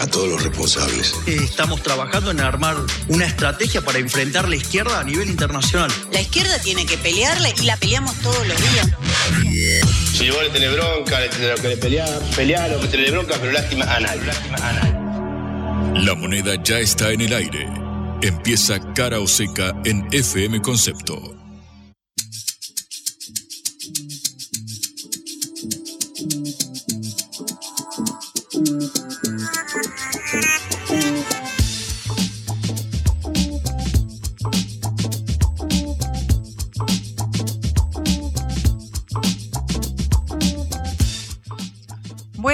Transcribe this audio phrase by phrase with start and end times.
[0.00, 1.14] A todos los responsables.
[1.26, 2.74] Estamos trabajando en armar
[3.08, 5.90] una estrategia para enfrentar la izquierda a nivel internacional.
[6.10, 8.88] La izquierda tiene que pelearle y la peleamos todos los días.
[10.14, 13.34] Si vos le tenés bronca, le tenés que le pelear, pelear o que tenés bronca,
[13.40, 14.22] pero lástima a nadie.
[14.24, 16.04] Lástima a nadie.
[16.04, 17.68] La moneda ya está en el aire.
[18.22, 21.39] Empieza cara o seca en FM Concepto.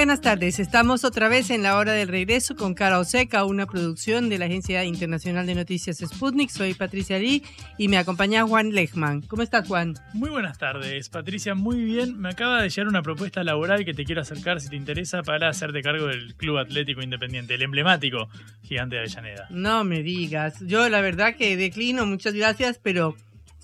[0.07, 4.29] Buenas tardes, estamos otra vez en la hora del regreso con Cara Oseca, una producción
[4.29, 6.49] de la Agencia Internacional de Noticias Sputnik.
[6.49, 7.43] Soy Patricia Lee
[7.77, 9.21] y me acompaña Juan Lechman.
[9.23, 9.95] ¿Cómo estás, Juan?
[10.13, 12.17] Muy buenas tardes, Patricia, muy bien.
[12.17, 15.49] Me acaba de llegar una propuesta laboral que te quiero acercar si te interesa para
[15.49, 18.29] hacerte cargo del Club Atlético Independiente, el emblemático
[18.63, 19.47] gigante de Avellaneda.
[19.49, 23.17] No me digas, yo la verdad que declino, muchas gracias, pero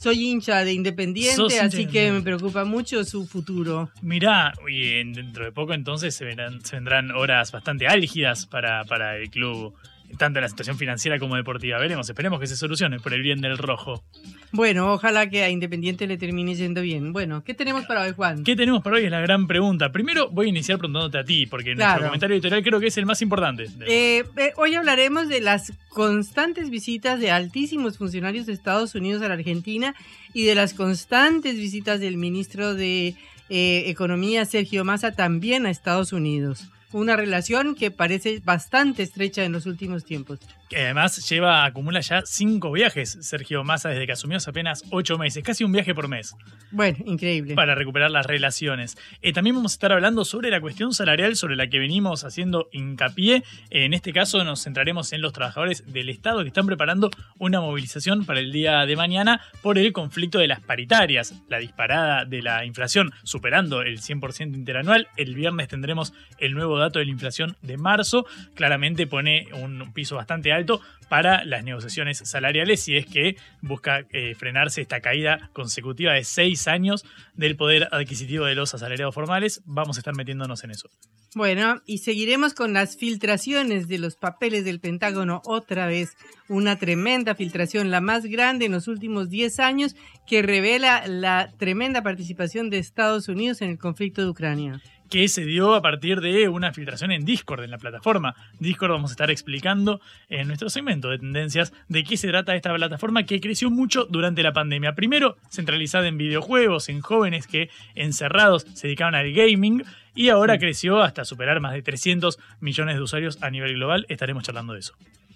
[0.04, 3.90] soy hincha de Independiente, así que me preocupa mucho su futuro.
[4.02, 9.16] Mirá, y dentro de poco entonces se, verán, se vendrán horas bastante álgidas para, para
[9.16, 9.74] el club
[10.18, 11.78] tanto en la situación financiera como deportiva.
[11.80, 14.04] Veremos, esperemos que se solucione por el bien del rojo.
[14.52, 17.14] Bueno, ojalá que a Independiente le termine yendo bien.
[17.14, 18.44] Bueno, ¿qué tenemos para hoy, Juan?
[18.44, 19.06] ¿Qué tenemos para hoy?
[19.06, 19.92] Es la gran pregunta.
[19.92, 23.06] Primero voy a iniciar preguntándote a ti, porque nuestro comentario editorial creo que es el
[23.06, 23.68] más importante.
[23.88, 29.28] Eh, eh, hoy hablaremos de las constantes visitas de altísimos funcionarios de Estados Unidos a
[29.28, 29.96] la Argentina
[30.34, 33.16] y de las constantes visitas del ministro de
[33.50, 39.52] eh, Economía, Sergio Massa, también a Estados Unidos una relación que parece bastante estrecha en
[39.52, 40.40] los últimos tiempos.
[40.74, 45.20] Que además lleva, acumula ya cinco viajes, Sergio Massa, desde que asumió hace apenas ocho
[45.20, 46.36] meses, casi un viaje por mes.
[46.72, 47.54] Bueno, increíble.
[47.54, 48.98] Para recuperar las relaciones.
[49.22, 52.70] Eh, también vamos a estar hablando sobre la cuestión salarial sobre la que venimos haciendo
[52.72, 53.44] hincapié.
[53.70, 58.26] En este caso nos centraremos en los trabajadores del Estado que están preparando una movilización
[58.26, 62.66] para el día de mañana por el conflicto de las paritarias, la disparada de la
[62.66, 65.08] inflación superando el 100% interanual.
[65.18, 70.16] El viernes tendremos el nuevo dato de la inflación de marzo, claramente pone un piso
[70.16, 70.63] bastante alto
[71.10, 76.68] para las negociaciones salariales si es que busca eh, frenarse esta caída consecutiva de seis
[76.68, 79.62] años del poder adquisitivo de los asalariados formales.
[79.66, 80.90] Vamos a estar metiéndonos en eso.
[81.36, 86.16] Bueno, y seguiremos con las filtraciones de los papeles del Pentágono otra vez.
[86.48, 89.96] Una tremenda filtración, la más grande en los últimos 10 años,
[90.28, 94.82] que revela la tremenda participación de Estados Unidos en el conflicto de Ucrania
[95.14, 98.34] que se dio a partir de una filtración en Discord, en la plataforma.
[98.58, 102.74] Discord vamos a estar explicando en nuestro segmento de tendencias de qué se trata esta
[102.74, 104.96] plataforma que creció mucho durante la pandemia.
[104.96, 109.84] Primero, centralizada en videojuegos, en jóvenes que encerrados se dedicaban al gaming
[110.16, 114.08] y ahora creció hasta superar más de 300 millones de usuarios a nivel global.
[114.10, 114.96] Estaremos charlando de eso.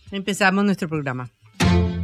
[0.09, 1.29] Empezamos nuestro programa.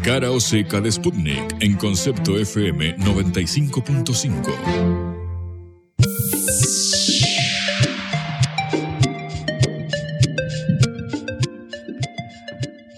[0.03, 5.13] Cara o seca de Sputnik en concepto FM 95.5.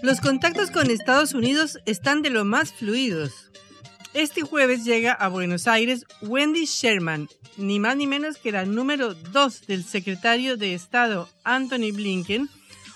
[0.06, 3.50] Los contactos con Estados Unidos están de lo más fluidos.
[4.14, 7.28] Este jueves llega a Buenos Aires Wendy Sherman,
[7.58, 12.50] ni más ni menos que la número dos del secretario de Estado Anthony Blinken,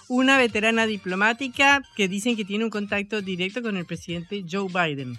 [0.08, 5.18] una veterana diplomática que dicen que tiene un contacto directo con el presidente Joe Biden.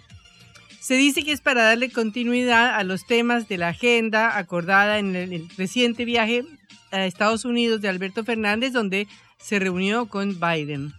[0.79, 5.17] Se dice que es para darle continuidad a los temas de la agenda acordada en
[5.17, 6.45] el reciente viaje
[6.93, 9.09] a Estados Unidos de Alberto Fernández, donde
[9.39, 10.95] se reunió con Biden.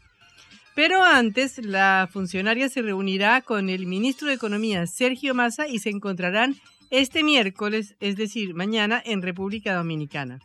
[0.73, 5.89] Pero antes, la funcionaria se reunirá con el ministro de Economía, Sergio Massa, y se
[5.89, 6.55] encontrarán
[6.89, 10.39] este miércoles, es decir, mañana, en República Dominicana.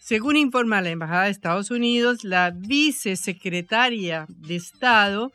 [0.00, 5.32] Según informa la Embajada de Estados Unidos, la vicesecretaria de Estado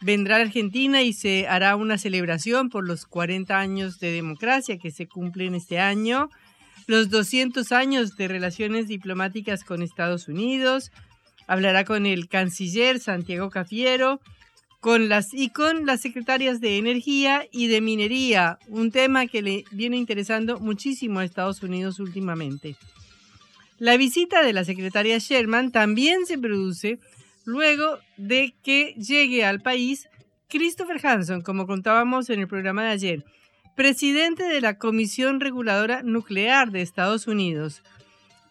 [0.00, 4.90] vendrá a Argentina y se hará una celebración por los 40 años de democracia que
[4.90, 6.28] se cumplen este año,
[6.86, 10.92] los 200 años de relaciones diplomáticas con Estados Unidos,
[11.46, 14.20] hablará con el canciller Santiago Cafiero
[14.80, 19.64] con las, y con las secretarias de Energía y de Minería, un tema que le
[19.72, 22.76] viene interesando muchísimo a Estados Unidos últimamente.
[23.78, 26.98] La visita de la secretaria Sherman también se produce
[27.44, 30.08] luego de que llegue al país
[30.48, 33.24] Christopher Hanson, como contábamos en el programa de ayer.
[33.74, 37.82] presidente de la Comisión Reguladora Nuclear de Estados Unidos,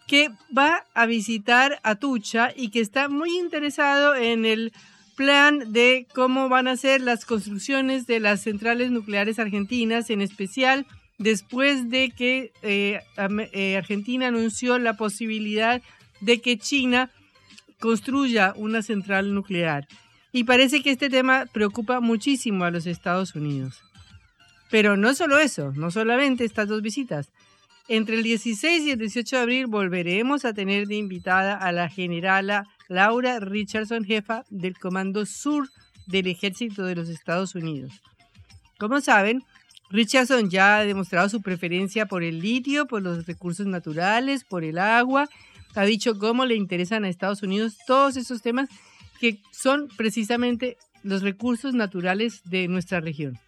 [0.06, 4.72] que va a visitar Atucha y que está muy interesado en el
[5.16, 10.86] plan de cómo van a ser las construcciones de las centrales nucleares argentinas, en especial
[11.18, 13.00] después de que eh,
[13.52, 15.82] eh, Argentina anunció la posibilidad
[16.20, 17.10] de que China
[17.80, 19.86] construya una central nuclear.
[20.32, 23.80] Y parece que este tema preocupa muchísimo a los Estados Unidos.
[24.70, 27.30] Pero no solo eso, no solamente estas dos visitas.
[27.88, 31.88] Entre el 16 y el 18 de abril volveremos a tener de invitada a la
[31.88, 35.68] generala Laura Richardson, jefa del Comando Sur
[36.06, 37.92] del Ejército de los Estados Unidos.
[38.78, 39.44] Como saben,
[39.90, 44.78] Richardson ya ha demostrado su preferencia por el litio, por los recursos naturales, por el
[44.78, 45.28] agua.
[45.76, 48.68] Ha dicho cómo le interesan a Estados Unidos todos esos temas
[49.20, 53.38] que son precisamente los recursos naturales de nuestra región.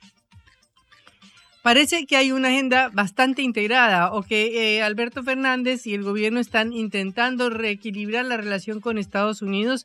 [1.69, 6.41] Parece que hay una agenda bastante integrada o que eh, Alberto Fernández y el gobierno
[6.41, 9.85] están intentando reequilibrar la relación con Estados Unidos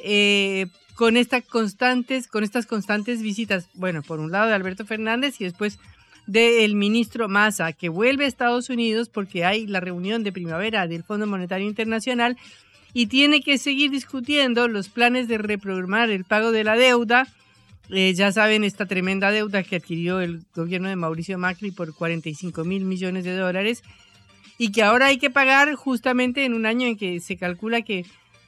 [0.00, 0.66] eh,
[0.96, 1.14] con,
[1.48, 3.68] constantes, con estas constantes visitas.
[3.74, 5.78] Bueno, por un lado de Alberto Fernández y después
[6.26, 11.04] del ministro Massa, que vuelve a Estados Unidos porque hay la reunión de primavera del
[11.04, 12.38] Fondo Monetario Internacional
[12.92, 17.28] y tiene que seguir discutiendo los planes de reprogramar el pago de la deuda.
[17.92, 22.64] Eh, ya saben, esta tremenda deuda que adquirió el gobierno de Mauricio Macri por 45
[22.64, 23.82] mil millones de dólares
[24.58, 28.04] y que ahora hay que pagar justamente en un año en que se calcula que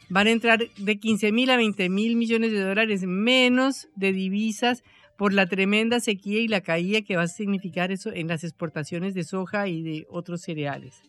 [0.09, 4.85] van a entrar de 15 mil a 20 mil millones de dólares menos de divisas
[5.17, 9.15] por la tremenda sequía y la caída que va a significar eso en las exportaciones
[9.15, 11.01] de soja y de otros cereales.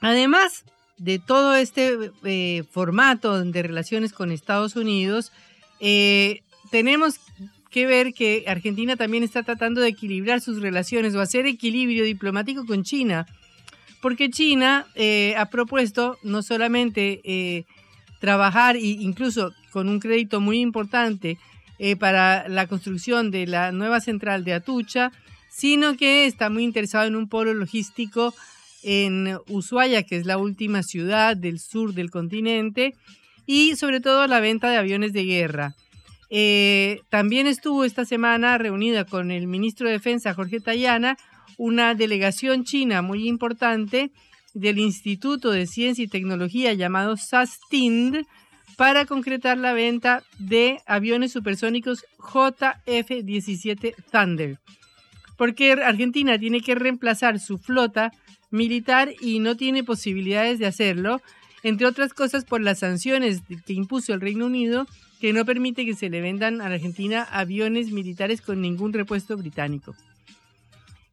[0.00, 0.64] Además,
[0.98, 5.32] de todo este eh, formato de relaciones con Estados Unidos,
[5.80, 7.20] eh, tenemos
[7.70, 12.64] que ver que Argentina también está tratando de equilibrar sus relaciones o hacer equilibrio diplomático
[12.64, 13.26] con China,
[14.00, 17.66] porque China eh, ha propuesto no solamente
[18.20, 21.38] trabajar, incluso con un crédito muy importante
[21.98, 25.12] para la construcción de la nueva central de Atucha,
[25.50, 28.34] sino que está muy interesado en un polo logístico
[28.82, 32.94] en Ushuaia, que es la última ciudad del sur del continente,
[33.46, 35.74] y sobre todo la venta de aviones de guerra.
[36.28, 41.16] Eh, también estuvo esta semana reunida con el ministro de Defensa, Jorge Tayana,
[41.56, 44.10] una delegación china muy importante
[44.52, 48.24] del Instituto de Ciencia y Tecnología llamado SASTIND
[48.76, 54.58] para concretar la venta de aviones supersónicos JF-17 Thunder.
[55.36, 58.12] Porque Argentina tiene que reemplazar su flota
[58.50, 61.20] militar y no tiene posibilidades de hacerlo,
[61.68, 64.86] entre otras cosas por las sanciones que impuso el Reino Unido,
[65.20, 69.36] que no permite que se le vendan a la Argentina aviones militares con ningún repuesto
[69.36, 69.96] británico.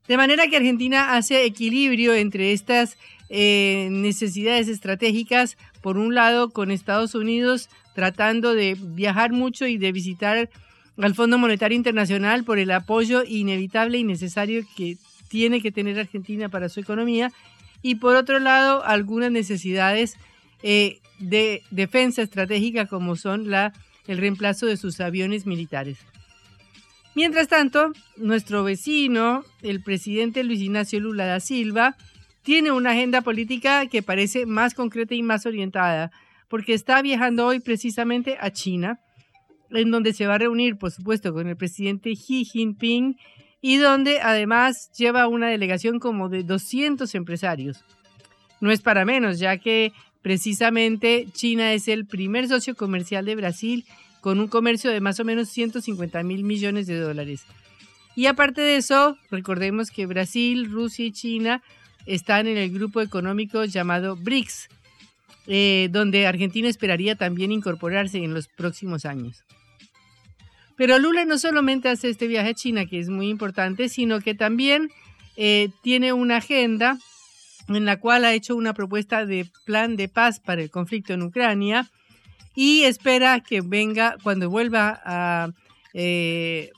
[0.07, 2.97] De manera que Argentina hace equilibrio entre estas
[3.29, 9.91] eh, necesidades estratégicas, por un lado con Estados Unidos tratando de viajar mucho y de
[9.91, 10.51] visitar
[10.97, 14.97] al Fondo Monetario Internacional por el apoyo inevitable y necesario que
[15.29, 17.31] tiene que tener Argentina para su economía
[17.81, 20.15] y por otro lado algunas necesidades
[20.63, 23.73] eh, de defensa estratégica como son la,
[24.07, 25.99] el reemplazo de sus aviones militares.
[27.15, 31.95] Mientras tanto, nuestro vecino, el presidente Luis Ignacio Lula da Silva,
[32.41, 36.11] tiene una agenda política que parece más concreta y más orientada,
[36.49, 38.99] porque está viajando hoy precisamente a China,
[39.69, 43.15] en donde se va a reunir, por supuesto, con el presidente Xi Jinping
[43.61, 47.83] y donde además lleva una delegación como de 200 empresarios.
[48.59, 49.93] No es para menos, ya que
[50.23, 53.85] precisamente China es el primer socio comercial de Brasil
[54.21, 57.45] con un comercio de más o menos 150 mil millones de dólares.
[58.15, 61.61] Y aparte de eso, recordemos que Brasil, Rusia y China
[62.05, 64.69] están en el grupo económico llamado BRICS,
[65.47, 69.43] eh, donde Argentina esperaría también incorporarse en los próximos años.
[70.77, 74.35] Pero Lula no solamente hace este viaje a China, que es muy importante, sino que
[74.35, 74.89] también
[75.35, 76.97] eh, tiene una agenda
[77.67, 81.23] en la cual ha hecho una propuesta de plan de paz para el conflicto en
[81.23, 81.89] Ucrania
[82.55, 85.51] y espera que venga cuando vuelva a,
[85.93, 86.71] eh,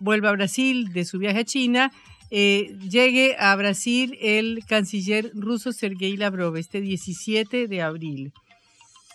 [0.00, 1.92] vuelva a Brasil de su viaje a China,
[2.30, 8.32] eh, llegue a Brasil el canciller ruso Sergei Lavrov este 17 de abril.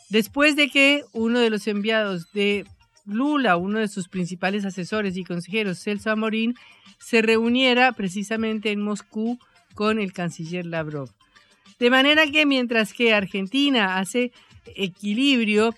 [0.09, 2.65] Después de que uno de los enviados de
[3.05, 6.55] Lula, uno de sus principales asesores y consejeros, Celso Amorín,
[6.99, 9.39] se reuniera precisamente en Moscú
[9.73, 11.09] con el canciller Lavrov.
[11.79, 14.31] De manera que mientras que Argentina hace
[14.75, 15.75] equilibrio,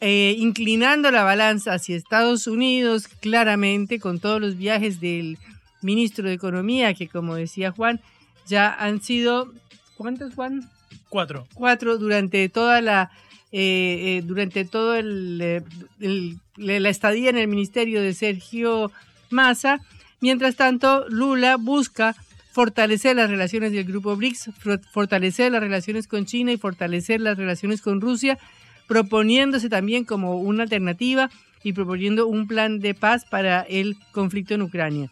[0.00, 5.38] eh, inclinando la balanza hacia Estados Unidos, claramente con todos los viajes del
[5.82, 8.00] ministro de Economía, que como decía Juan,
[8.46, 9.52] ya han sido,
[9.96, 10.68] ¿cuántos Juan?
[11.08, 11.46] Cuatro.
[11.54, 13.10] Cuatro durante toda la,
[13.52, 15.62] eh, eh, durante todo el, eh,
[16.00, 18.90] el- la estadía en el ministerio de Sergio
[19.30, 19.80] Massa.
[20.20, 22.16] Mientras tanto, Lula busca
[22.54, 27.36] fortalecer las relaciones del grupo BRICS, for- fortalecer las relaciones con China y fortalecer las
[27.36, 28.38] relaciones con Rusia,
[28.86, 31.30] proponiéndose también como una alternativa
[31.64, 35.10] y proponiendo un plan de paz para el conflicto en Ucrania.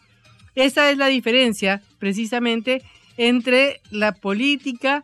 [0.55, 2.81] Esta es la diferencia precisamente
[3.17, 5.03] entre la política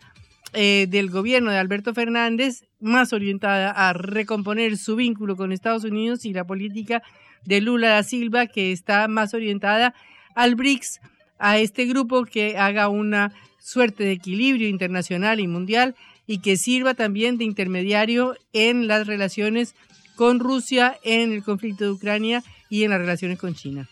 [0.54, 6.24] eh, del gobierno de Alberto Fernández, más orientada a recomponer su vínculo con Estados Unidos,
[6.24, 7.02] y la política
[7.46, 9.94] de Lula da Silva, que está más orientada
[10.36, 11.02] al BRICS,
[11.40, 15.96] a este grupo que haga una suerte de equilibrio internacional y mundial
[16.28, 19.74] y que sirva también de intermediario en las relaciones
[20.16, 23.90] con Rusia, en el conflicto de Ucrania y en las relaciones con China.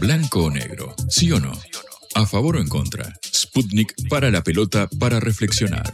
[0.00, 1.52] Blanco o negro, sí o no.
[2.14, 3.12] A favor o en contra.
[3.22, 5.92] Sputnik para la pelota para reflexionar.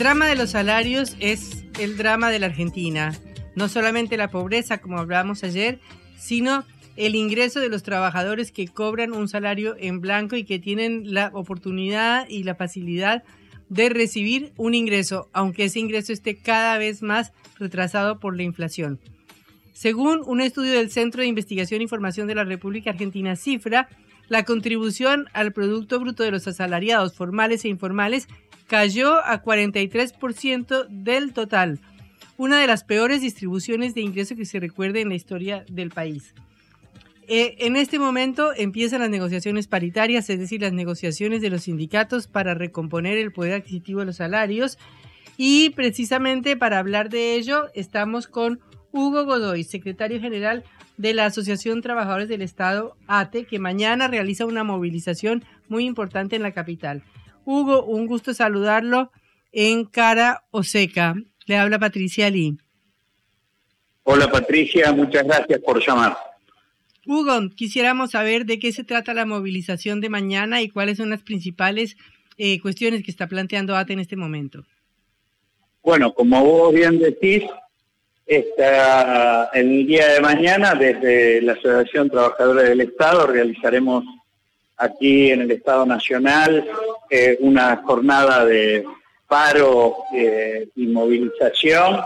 [0.00, 3.12] Drama de los salarios es el drama de la Argentina.
[3.54, 5.78] No solamente la pobreza, como hablábamos ayer,
[6.16, 6.64] sino
[6.96, 11.30] el ingreso de los trabajadores que cobran un salario en blanco y que tienen la
[11.34, 13.24] oportunidad y la facilidad
[13.68, 18.98] de recibir un ingreso, aunque ese ingreso esté cada vez más retrasado por la inflación.
[19.74, 23.90] Según un estudio del Centro de Investigación e Información de la República Argentina, Cifra,
[24.28, 28.28] la contribución al Producto Bruto de los asalariados formales e informales
[28.70, 31.80] cayó a 43% del total,
[32.36, 36.34] una de las peores distribuciones de ingreso que se recuerde en la historia del país.
[37.26, 42.28] Eh, en este momento empiezan las negociaciones paritarias, es decir, las negociaciones de los sindicatos
[42.28, 44.78] para recomponer el poder adquisitivo de los salarios.
[45.36, 48.60] Y precisamente para hablar de ello estamos con
[48.92, 50.62] Hugo Godoy, secretario general
[50.96, 56.42] de la Asociación Trabajadores del Estado, ATE, que mañana realiza una movilización muy importante en
[56.42, 57.02] la capital.
[57.44, 59.10] Hugo, un gusto saludarlo
[59.52, 61.14] en Cara Oseca.
[61.46, 62.58] Le habla Patricia Lee.
[64.04, 66.16] Hola Patricia, muchas gracias por llamar.
[67.06, 71.22] Hugo, quisiéramos saber de qué se trata la movilización de mañana y cuáles son las
[71.22, 71.96] principales
[72.36, 74.64] eh, cuestiones que está planteando ATE en este momento.
[75.82, 77.44] Bueno, como vos bien decís,
[78.26, 84.04] esta, el día de mañana desde la Asociación Trabajadora del Estado realizaremos
[84.80, 86.68] aquí en el Estado Nacional
[87.08, 88.84] eh, una jornada de
[89.28, 92.00] paro eh, y movilización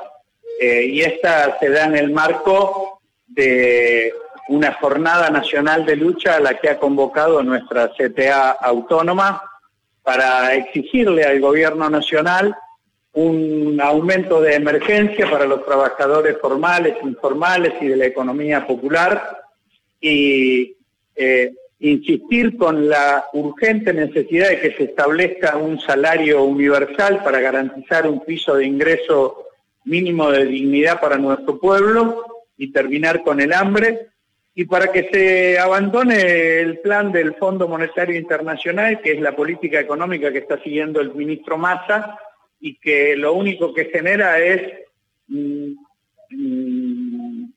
[0.60, 4.12] eh, y esta se da en el marco de
[4.48, 9.42] una jornada nacional de lucha a la que ha convocado nuestra CTA autónoma
[10.02, 12.54] para exigirle al gobierno nacional
[13.14, 19.40] un aumento de emergencia para los trabajadores formales, informales y de la economía popular
[20.00, 20.76] y
[21.16, 28.06] eh, insistir con la urgente necesidad de que se establezca un salario universal para garantizar
[28.06, 29.44] un piso de ingreso
[29.84, 32.24] mínimo de dignidad para nuestro pueblo
[32.56, 34.08] y terminar con el hambre
[34.54, 39.80] y para que se abandone el plan del Fondo Monetario Internacional, que es la política
[39.80, 42.18] económica que está siguiendo el ministro Massa
[42.60, 44.72] y que lo único que genera es
[45.26, 45.72] mm,
[46.30, 47.52] mm,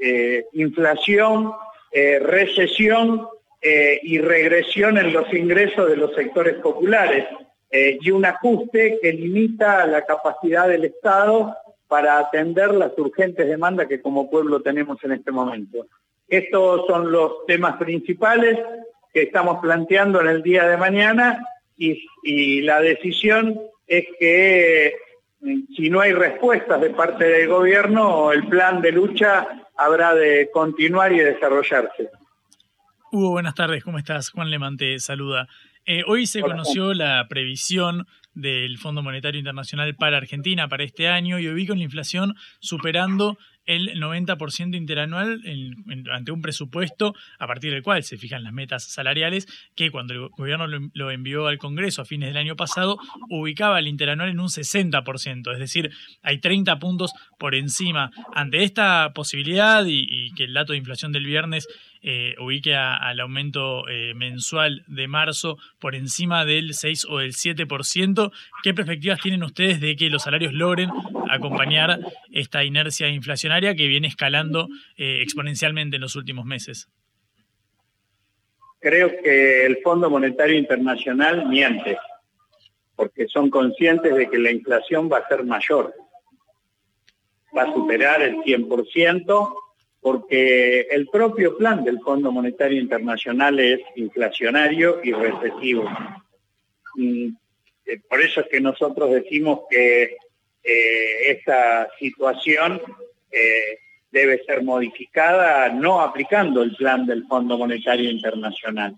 [0.00, 1.52] eh, inflación,
[1.92, 3.28] eh, recesión
[3.62, 7.26] eh, y regresión en los ingresos de los sectores populares
[7.70, 11.54] eh, y un ajuste que limita la capacidad del Estado
[11.86, 15.86] para atender las urgentes demandas que como pueblo tenemos en este momento.
[16.26, 18.58] Estos son los temas principales
[19.12, 21.44] que estamos planteando en el día de mañana
[21.76, 24.94] y, la decisión es que
[25.40, 30.50] mm, si no hay respuestas de parte del gobierno, el plan de lucha habrá de
[30.52, 32.10] continuar y desarrollarse.
[33.12, 34.30] Hugo, buenas tardes, ¿cómo estás?
[34.30, 35.48] Juan Lemán te saluda.
[35.84, 41.08] Eh, hoy se Hola, conoció la previsión del Fondo Monetario Internacional para Argentina para este
[41.08, 43.36] año y con la inflación superando
[43.70, 45.40] el 90% interanual
[46.10, 49.46] ante un presupuesto a partir del cual se fijan las metas salariales
[49.76, 52.98] que cuando el gobierno lo, envió al Congreso a fines del año pasado
[53.28, 55.90] ubicaba el interanual en un 60%, es decir,
[56.22, 58.10] hay 30 puntos por encima.
[58.34, 61.68] Ante esta posibilidad y, que el dato de inflación del viernes
[62.02, 68.32] eh, ubique al aumento eh, mensual de marzo por encima del 6 o del 7%.
[68.62, 70.90] ¿Qué perspectivas tienen ustedes de que los salarios logren
[71.28, 72.00] acompañar
[72.32, 76.88] esta inercia inflacionaria que viene escalando eh, exponencialmente en los últimos meses?
[78.80, 81.98] Creo que el Fondo Monetario Internacional miente,
[82.96, 85.94] porque son conscientes de que la inflación va a ser mayor,
[87.56, 89.54] va a superar el 100%,
[90.00, 95.84] porque el propio plan del Fondo Monetario Internacional es inflacionario y recesivo.
[96.94, 97.28] Mm,
[97.84, 100.16] eh, Por eso es que nosotros decimos que
[100.62, 102.80] eh, esta situación
[104.10, 108.96] debe ser modificada no aplicando el plan del Fondo Monetario Internacional.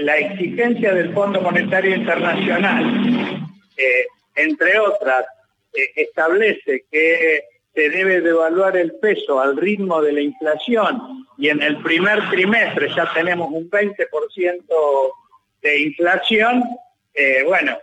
[0.00, 5.24] La exigencia del Fondo Monetario Internacional, eh, entre otras,
[5.72, 11.62] eh, establece que se debe devaluar el peso al ritmo de la inflación y en
[11.62, 15.12] el primer trimestre ya tenemos un 20%
[15.62, 16.62] de inflación,
[17.14, 17.78] eh, bueno,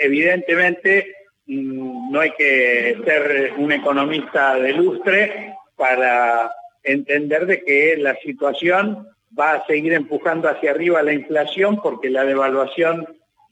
[0.00, 1.14] evidentemente
[1.46, 6.50] no hay que ser un economista de lustre para
[6.82, 9.08] entender de que la situación
[9.38, 13.06] va a seguir empujando hacia arriba la inflación porque la devaluación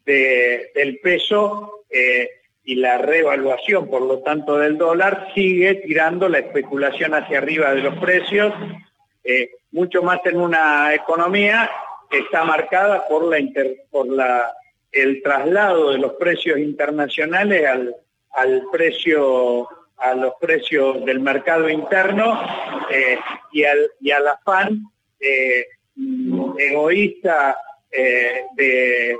[0.07, 2.29] de- del peso eh,
[2.65, 7.83] y la revaluación, por lo tanto, del dólar sigue tirando la especulación hacia arriba de
[7.83, 8.53] los precios,
[9.25, 11.69] eh, mucho más en una economía
[12.09, 13.39] que está marcada por la,
[13.91, 14.53] por la
[14.93, 17.97] el traslado de los precios internacionales al,
[18.33, 22.41] al precio a los precios del mercado interno
[22.91, 23.17] eh,
[23.53, 24.83] y, al, y afán
[25.21, 27.57] eh, mm, egoísta
[27.91, 29.17] eh, de-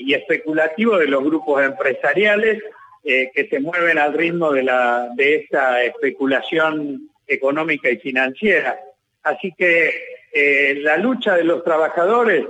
[0.00, 2.60] y especulativo de los grupos empresariales
[3.02, 8.78] que se mueven al ritmo de, la, de esta especulación económica y financiera.
[9.22, 12.44] Así que la lucha de los trabajadores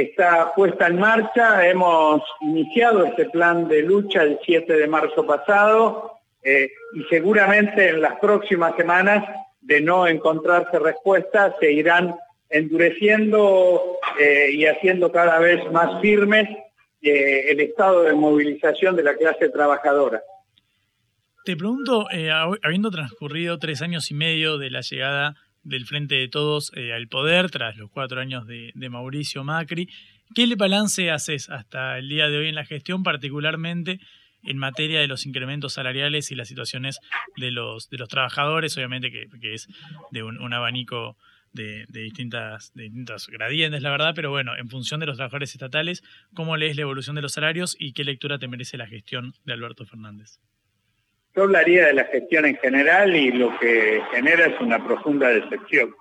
[0.00, 1.66] está puesta en marcha.
[1.68, 8.00] Hemos iniciado este plan de lucha el 7 de marzo pasado eh, y seguramente en
[8.02, 9.24] las próximas semanas,
[9.60, 12.14] de no encontrarse respuestas, se irán
[12.48, 16.48] endureciendo eh, y haciendo cada vez más firmes
[17.02, 20.22] eh, el estado de movilización de la clase trabajadora.
[21.44, 25.34] Te pregunto, hab- habiendo transcurrido tres años y medio de la llegada
[25.66, 29.88] del Frente de Todos eh, al poder, tras los cuatro años de, Mauricio Macri,
[30.34, 34.00] ¿qué le balance haces hasta el día de hoy en la gestión, particularmente
[34.44, 37.00] en materia de los incrementos salariales y las situaciones
[37.36, 38.76] de los, de los trabajadores?
[38.76, 39.66] Obviamente que, es
[40.12, 41.16] de un, abanico
[41.52, 45.52] de, de distintas, de distintos gradientes, la verdad, pero bueno, en función de los trabajadores
[45.52, 49.34] estatales, ¿cómo lees la evolución de los salarios y qué lectura te merece la gestión
[49.44, 50.38] de Alberto Fernández?
[51.36, 55.94] Yo hablaría de la gestión en general y lo que genera es una profunda decepción.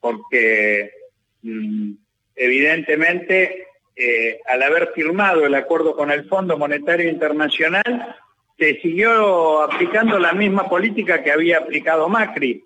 [0.00, 0.90] Porque
[1.42, 1.92] mm,
[2.34, 8.16] evidentemente eh, al haber firmado el acuerdo con el Fondo Monetario Internacional,
[8.58, 12.64] se siguió aplicando la misma política que había aplicado Macri,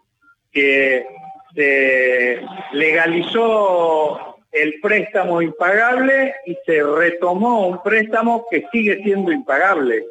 [0.53, 1.05] que
[1.53, 2.41] se
[2.73, 10.05] legalizó el préstamo impagable y se retomó un préstamo que sigue siendo impagable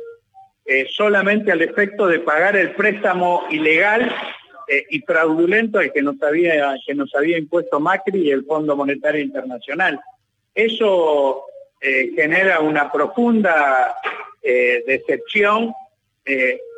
[0.65, 4.09] eh, solamente al efecto de pagar el préstamo ilegal
[4.69, 8.73] eh, y fraudulento al que nos había que nos había impuesto Macri y el Fondo
[8.73, 9.99] Monetario Internacional.
[10.55, 11.43] Eso
[11.81, 13.95] eh, genera una profunda
[14.85, 15.73] decepción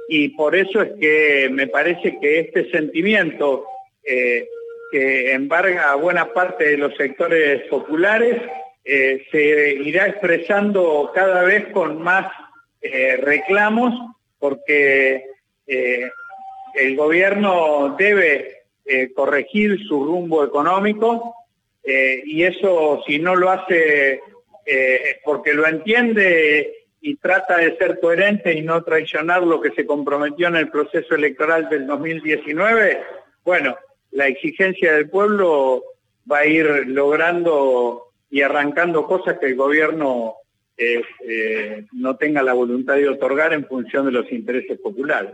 [0.07, 3.65] y por eso es que me parece que este sentimiento
[4.03, 8.39] que embarga a buena parte de los sectores populares
[8.83, 12.27] se irá expresando cada vez con más
[12.87, 13.93] eh, reclamos
[14.37, 15.25] porque
[15.65, 16.09] eh,
[16.75, 21.33] el gobierno debe eh, corregir su rumbo económico
[21.87, 24.19] y eso si no lo hace
[25.23, 30.47] porque lo entiende y trata de ser coherente y no traicionar lo que se comprometió
[30.47, 33.03] en el proceso electoral del 2019,
[33.43, 33.77] bueno,
[34.09, 35.83] la exigencia del pueblo
[36.31, 40.37] va a ir logrando y arrancando cosas que el gobierno
[40.77, 45.31] eh, no tenga la voluntad de otorgar en función de los intereses populares.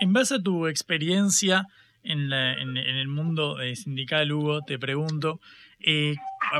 [0.00, 1.66] En base a tu experiencia
[2.02, 5.40] en, la- en- el mundo eh, sindical, Hugo, te pregunto,
[5.80, 6.14] eh,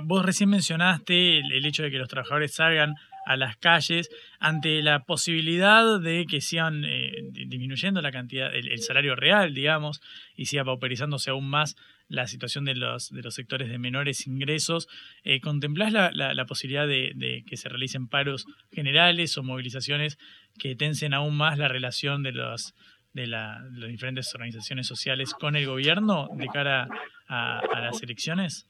[0.04, 2.94] vos recién mencionaste el hecho de que los trabajadores salgan
[3.26, 4.08] a las calles
[4.38, 10.00] ante la posibilidad de que sigan eh, di- disminuyendo la cantidad, el, salario real, digamos,
[10.36, 11.76] y siga pauperizándose aún más
[12.08, 14.86] la situación de los, de los sectores de menores ingresos.
[15.24, 20.18] Eh, ¿Contemplás la, la- la posibilidad de, que se realicen paros generales o movilizaciones
[20.58, 22.74] que tensen aún más la relación de los
[23.12, 26.86] de, la, de las diferentes organizaciones sociales con el gobierno de cara
[27.28, 28.68] a las elecciones?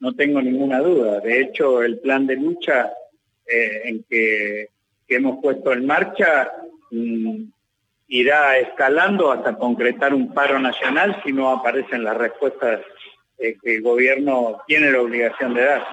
[0.00, 1.20] No tengo ninguna duda.
[1.20, 2.90] De hecho, el plan de lucha
[3.46, 4.68] eh, en que,
[5.08, 6.50] hemos puesto en marcha
[6.90, 7.42] mm,
[8.08, 12.80] irá escalando hasta concretar un paro nacional si no aparecen las respuestas
[13.36, 15.86] eh, que el gobierno tiene la obligación de dar.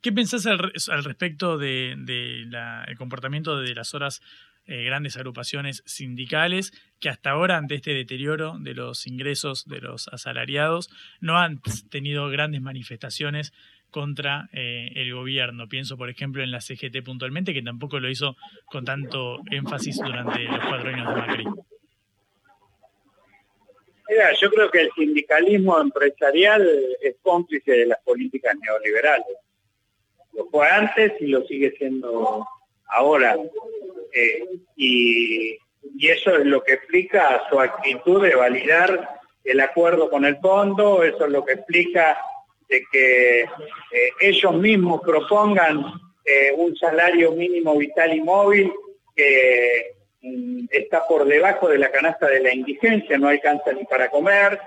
[0.00, 4.22] ¿Qué pensás al, al respecto del de, de comportamiento de las horas
[4.66, 10.08] eh, grandes agrupaciones sindicales que hasta ahora, ante este deterioro de los ingresos de los
[10.08, 10.88] asalariados,
[11.20, 11.60] no han
[11.90, 13.52] tenido grandes manifestaciones
[13.94, 15.68] contra eh, el gobierno.
[15.68, 20.40] Pienso, por ejemplo, en la CGT puntualmente, que tampoco lo hizo con tanto énfasis durante
[20.40, 21.44] los cuatro años de Macri.
[24.08, 26.68] Mira, yo creo que el sindicalismo empresarial
[27.00, 29.36] es cómplice de las políticas neoliberales.
[30.32, 32.44] Lo fue antes y lo sigue siendo
[32.88, 33.36] ahora.
[34.12, 40.24] Eh, y, y, eso es lo que explica su actitud de validar el acuerdo con
[40.24, 42.18] el fondo, eso es lo que explica
[42.68, 43.48] de que eh,
[44.20, 45.84] ellos mismos propongan
[46.24, 48.72] eh, un salario mínimo vital y móvil
[49.14, 54.10] que mm, está por debajo de la canasta de la indigencia, no alcanza ni para
[54.10, 54.58] comer,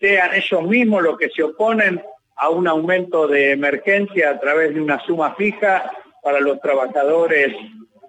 [0.00, 2.02] sean ellos mismos los que se oponen
[2.36, 5.90] a un aumento de emergencia a través de una suma fija
[6.22, 7.54] para los trabajadores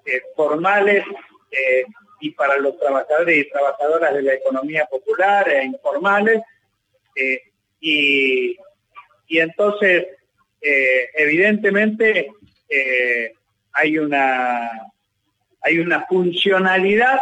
[0.05, 1.03] eh, formales
[2.19, 6.41] y para los trabajadores y trabajadoras de la economía popular e informales.
[7.79, 8.57] Y,
[9.27, 10.07] y, entonces,
[10.61, 12.29] eh, evidentemente,
[13.73, 14.69] hay, una,
[15.61, 17.19] hay una funcionalidad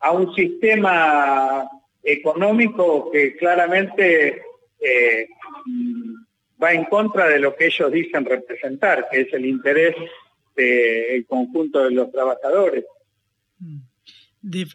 [0.00, 1.68] a un sistema
[2.02, 4.42] económico que claramente
[6.62, 9.94] va en contra de lo que ellos dicen representar, que es el interés
[10.56, 12.84] del conjunto de los trabajadores.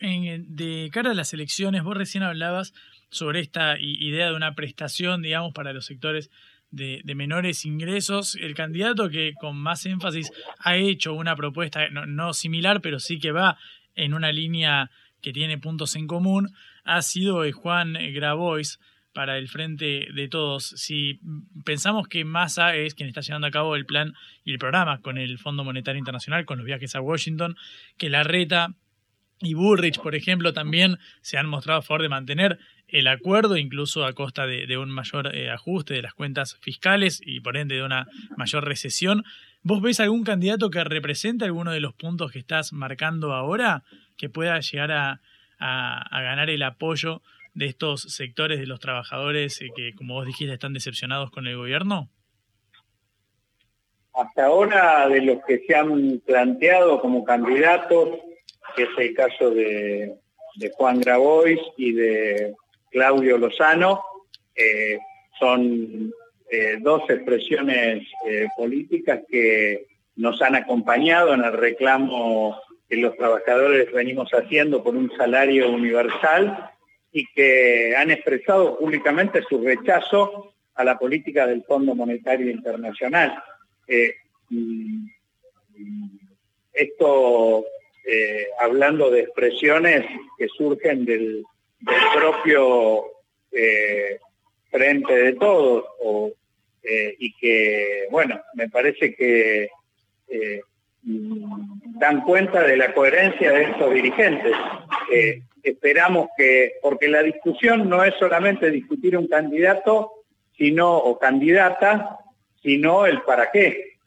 [0.01, 2.73] En, de, cara a las elecciones, vos recién hablabas
[3.09, 6.29] sobre esta idea de una prestación, digamos, para los sectores
[6.75, 8.35] de, menores ingresos.
[8.35, 13.31] El candidato que con más énfasis ha hecho una propuesta, no, similar, pero sí que
[13.31, 13.57] va
[13.95, 16.51] en una línea que tiene puntos en común,
[16.83, 18.79] ha sido Juan Grabois,
[19.15, 20.65] para el frente de todos.
[20.75, 21.21] Si
[21.63, 25.17] pensamos que Massa es quien está llevando a cabo el plan y el programa con
[25.17, 27.55] el Fondo Monetario Internacional, con los viajes a Washington,
[27.97, 28.75] que la reta
[29.39, 34.05] y Bullrich, por ejemplo, también se han mostrado a favor de mantener el acuerdo, incluso
[34.05, 37.83] a costa de, un mayor eh, ajuste de las cuentas fiscales y por ende de
[37.83, 39.23] una mayor recesión.
[39.63, 43.83] ¿Vos ves algún candidato que represente alguno de los puntos que estás marcando ahora
[44.17, 45.21] que pueda llegar a,
[46.11, 47.21] ganar el apoyo
[47.53, 51.57] de estos sectores de los trabajadores eh, que, como vos dijiste, están decepcionados con el
[51.57, 52.09] gobierno?
[54.13, 58.19] Hasta ahora, de los que se han planteado como candidatos,
[58.75, 60.19] que es el caso de
[60.77, 62.55] Juan Grabois y de
[62.95, 64.01] Claudio Lozano,
[64.55, 64.97] eh,
[65.37, 66.13] son
[66.49, 73.91] eh, dos expresiones eh, políticas que nos han acompañado en el reclamo que los trabajadores
[73.91, 76.71] venimos haciendo por un salario universal
[77.11, 83.43] y que han expresado públicamente su rechazo a la política del Fondo Monetario Internacional.
[84.49, 85.07] Mm,
[86.71, 87.65] esto
[88.61, 90.05] hablando de expresiones
[90.37, 91.43] que surgen del,
[91.85, 93.05] del propio
[93.51, 94.19] eh,
[94.69, 95.85] frente de todos
[96.83, 99.69] eh, y que, bueno, me parece que
[101.03, 104.55] mm, dan cuenta de la coherencia de estos dirigentes
[105.65, 110.11] esperamos que, porque la discusión no es solamente discutir un candidato,
[110.57, 112.19] sino, o candidata,
[112.61, 113.97] sino el para qué.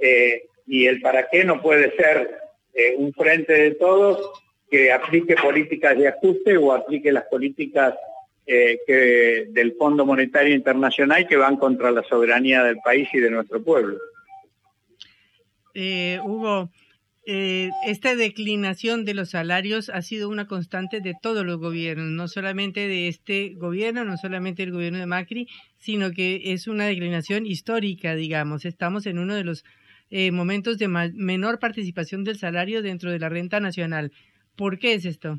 [0.00, 2.38] Eh, y el para qué no puede ser
[2.74, 4.18] eh, un frente de todos
[4.70, 7.94] que aplique políticas de ajuste o aplique las políticas
[8.46, 13.30] eh, que, del Fondo Monetario Internacional que van contra la soberanía del país y de
[13.30, 13.98] nuestro pueblo.
[16.24, 16.70] Hugo,
[17.30, 22.26] eh, esta declinación de los salarios ha sido una constante de todos los gobiernos, no
[22.26, 27.44] solamente de este gobierno, no solamente del gobierno de Macri, sino que es una declinación
[27.44, 28.64] histórica, digamos.
[28.64, 29.66] Estamos en uno de los
[30.08, 34.10] eh, momentos de menor participación del salario dentro de la renta nacional.
[34.58, 35.38] ¿Por qué es esto?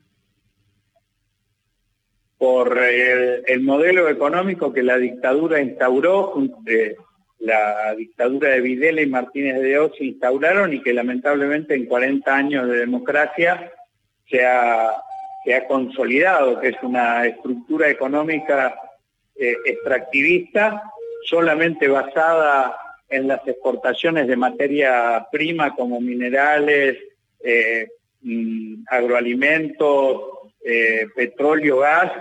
[2.37, 6.33] Por el, el modelo económico que la dictadura instauró.
[6.65, 6.95] Eh,
[7.39, 12.67] la dictadura de Videla y Martínez de Oz instauraron y que lamentablemente en 40 años
[12.69, 13.71] de democracia
[14.29, 14.93] se ha,
[15.43, 18.73] se ha consolidado, que es una estructura económica
[19.35, 20.81] eh, extractivista
[21.25, 22.75] solamente basada
[23.09, 26.97] en las exportaciones de materia prima como minerales,
[27.41, 27.87] eh,
[28.21, 30.21] mm, agroalimentos,
[30.63, 32.11] eh, petróleo, gas,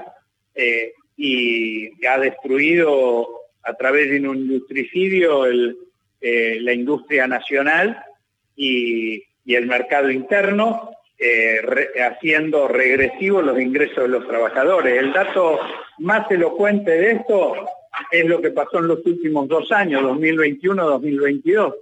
[0.55, 3.29] eh, y ha destruido
[3.65, 8.03] a través de un industricidio eh, la industria nacional
[8.57, 10.91] y, el mercado interno,
[11.99, 14.99] haciendo regresivos los ingresos de los trabajadores.
[14.99, 15.59] El dato
[16.01, 17.55] más elocuente de esto
[18.11, 21.75] es lo que pasó en los últimos dos años, 2021-2022.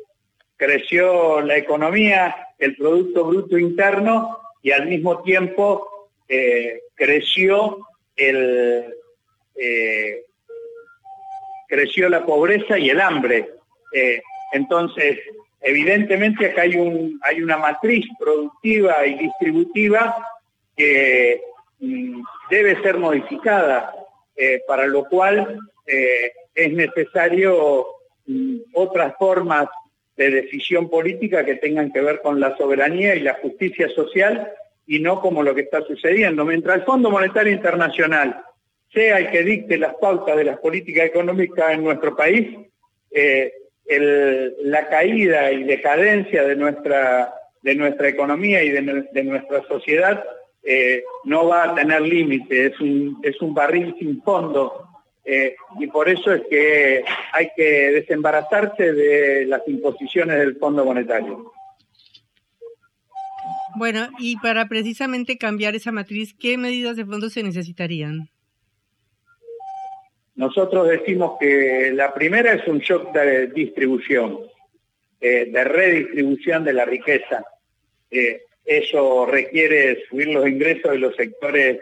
[0.57, 8.93] Creció la economía, el Producto Bruto Interno y al mismo tiempo eh, creció eh,
[11.69, 13.51] creció la pobreza y el hambre.
[13.93, 14.21] Eh,
[14.53, 15.19] entonces,
[15.61, 20.17] evidentemente acá hay, un, hay una matriz productiva y distributiva
[20.77, 21.41] que
[21.81, 23.93] mm, debe ser modificada,
[24.67, 27.87] para lo cual es necesario
[28.27, 29.69] mm, otras formas
[30.17, 34.51] de decisión política que tengan que ver con la soberanía y la justicia social
[34.87, 36.45] y no como lo que está sucediendo.
[36.45, 38.43] Mientras el Fondo Monetario Internacional
[38.93, 42.57] sea el que dicte las pautas de las políticas económicas en nuestro país,
[43.11, 43.53] eh,
[44.63, 50.25] la caída y decadencia de nuestra, de nuestra economía y de, de nuestra sociedad
[50.69, 54.89] eh, no va a tener límite, es un, es un barril sin fondo
[55.29, 61.53] eh, y por eso es que hay que desembarazarse de las imposiciones del Fondo Monetario.
[63.75, 68.31] Bueno, y para precisamente cambiar esa matriz, ¿qué medidas de fondo se necesitarían?
[70.37, 74.39] Nosotros decimos que la primera es un shock de distribución,
[75.21, 77.45] eh, de redistribución de la riqueza.
[78.13, 81.81] Eh, eso requiere subir los ingresos de los sectores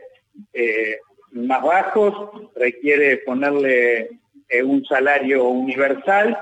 [1.35, 2.15] más bajos,
[2.55, 4.11] requiere ponerle
[4.49, 6.39] eh, un salario universal,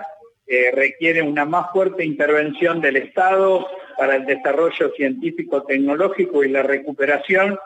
[0.47, 6.63] eh, requiere una más fuerte intervención del Estado para el desarrollo científico, tecnológico y la
[6.63, 7.59] recuperación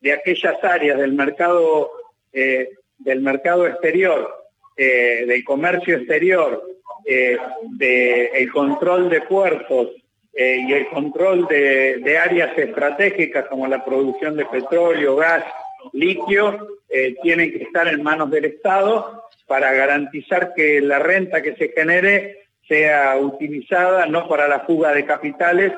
[0.00, 1.90] de aquellas áreas del mercado,
[2.32, 4.38] eh, del mercado exterior,
[4.74, 6.64] del comercio exterior,
[7.04, 7.38] del
[7.78, 9.90] de control de puertos
[10.34, 15.44] y el control de áreas estratégicas como la producción de petróleo, gas,
[15.92, 21.56] litio eh, tienen que estar en manos del Estado para garantizar que la renta que
[21.56, 25.72] se genere sea utilizada no para la fuga de capitales,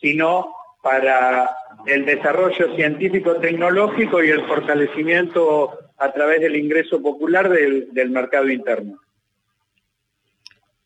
[0.00, 1.50] sino para
[1.86, 8.98] el desarrollo científico-tecnológico y el fortalecimiento a través del ingreso popular del, mercado interno.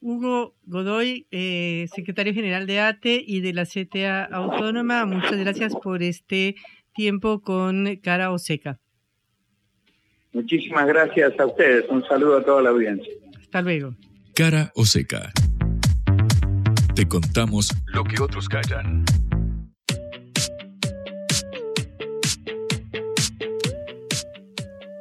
[0.00, 6.02] Hugo Godoy, eh, secretario general de ATE y de la CTA Autónoma, muchas gracias por
[6.02, 6.56] este
[6.92, 8.78] tiempo con Cara Oseca.
[10.32, 11.84] Muchísimas gracias a ustedes.
[11.88, 13.12] Un saludo a toda la audiencia.
[13.40, 13.94] Hasta luego.
[14.34, 15.30] Cara Oseca.
[16.94, 19.04] Te contamos lo que otros callan.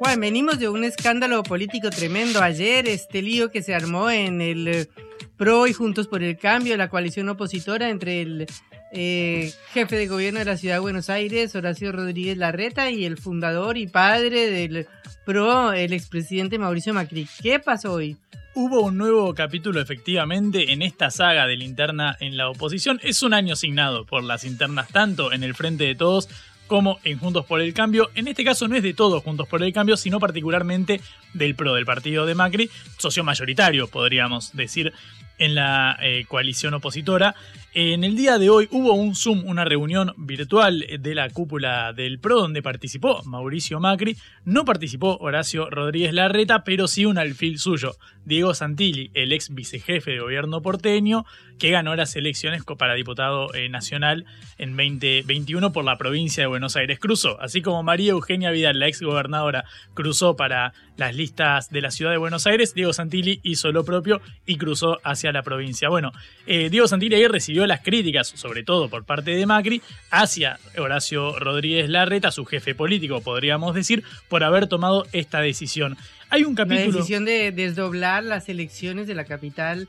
[0.00, 4.66] Bueno, venimos de un escándalo político tremendo ayer, este lío que se armó en el
[4.66, 4.88] eh,
[5.36, 8.46] PRO y Juntos por el Cambio, la coalición opositora entre el
[8.92, 13.16] eh, jefe de gobierno de la ciudad de Buenos Aires, Horacio Rodríguez Larreta, y el
[13.16, 14.86] fundador y padre del
[15.24, 17.26] PRO, el expresidente Mauricio Macri.
[17.42, 18.16] ¿Qué pasó hoy?
[18.54, 23.00] Hubo un nuevo capítulo efectivamente en esta saga de linterna en la oposición.
[23.02, 26.28] Es un año asignado por las internas tanto en el Frente de Todos
[26.66, 28.10] como en Juntos por el Cambio.
[28.14, 31.00] En este caso no es de todos Juntos por el Cambio, sino particularmente
[31.34, 34.92] del PRO, del partido de Macri, socio mayoritario, podríamos decir,
[35.38, 37.34] en la eh, coalición opositora.
[37.74, 42.18] En el día de hoy hubo un Zoom, una reunión virtual de la cúpula del
[42.18, 44.18] PRO donde participó Mauricio Macri.
[44.44, 50.10] No participó Horacio Rodríguez Larreta, pero sí un alfil suyo, Diego Santilli, el ex vicejefe
[50.10, 51.24] de gobierno porteño,
[51.62, 54.24] que ganó las elecciones para diputado eh, nacional
[54.58, 56.98] en 2021 por la provincia de Buenos Aires.
[56.98, 61.92] Cruzó, así como María Eugenia Vidal, la ex gobernadora, cruzó para las listas de la
[61.92, 65.88] ciudad de Buenos Aires, Diego Santilli hizo lo propio y cruzó hacia la provincia.
[65.88, 66.10] Bueno,
[66.48, 71.38] eh, Diego Santilli ahí recibió las críticas, sobre todo por parte de Macri, hacia Horacio
[71.38, 75.96] Rodríguez Larreta, su jefe político, podríamos decir, por haber tomado esta decisión.
[76.28, 76.90] Hay un capítulo.
[76.90, 79.86] La decisión de desdoblar las elecciones de la capital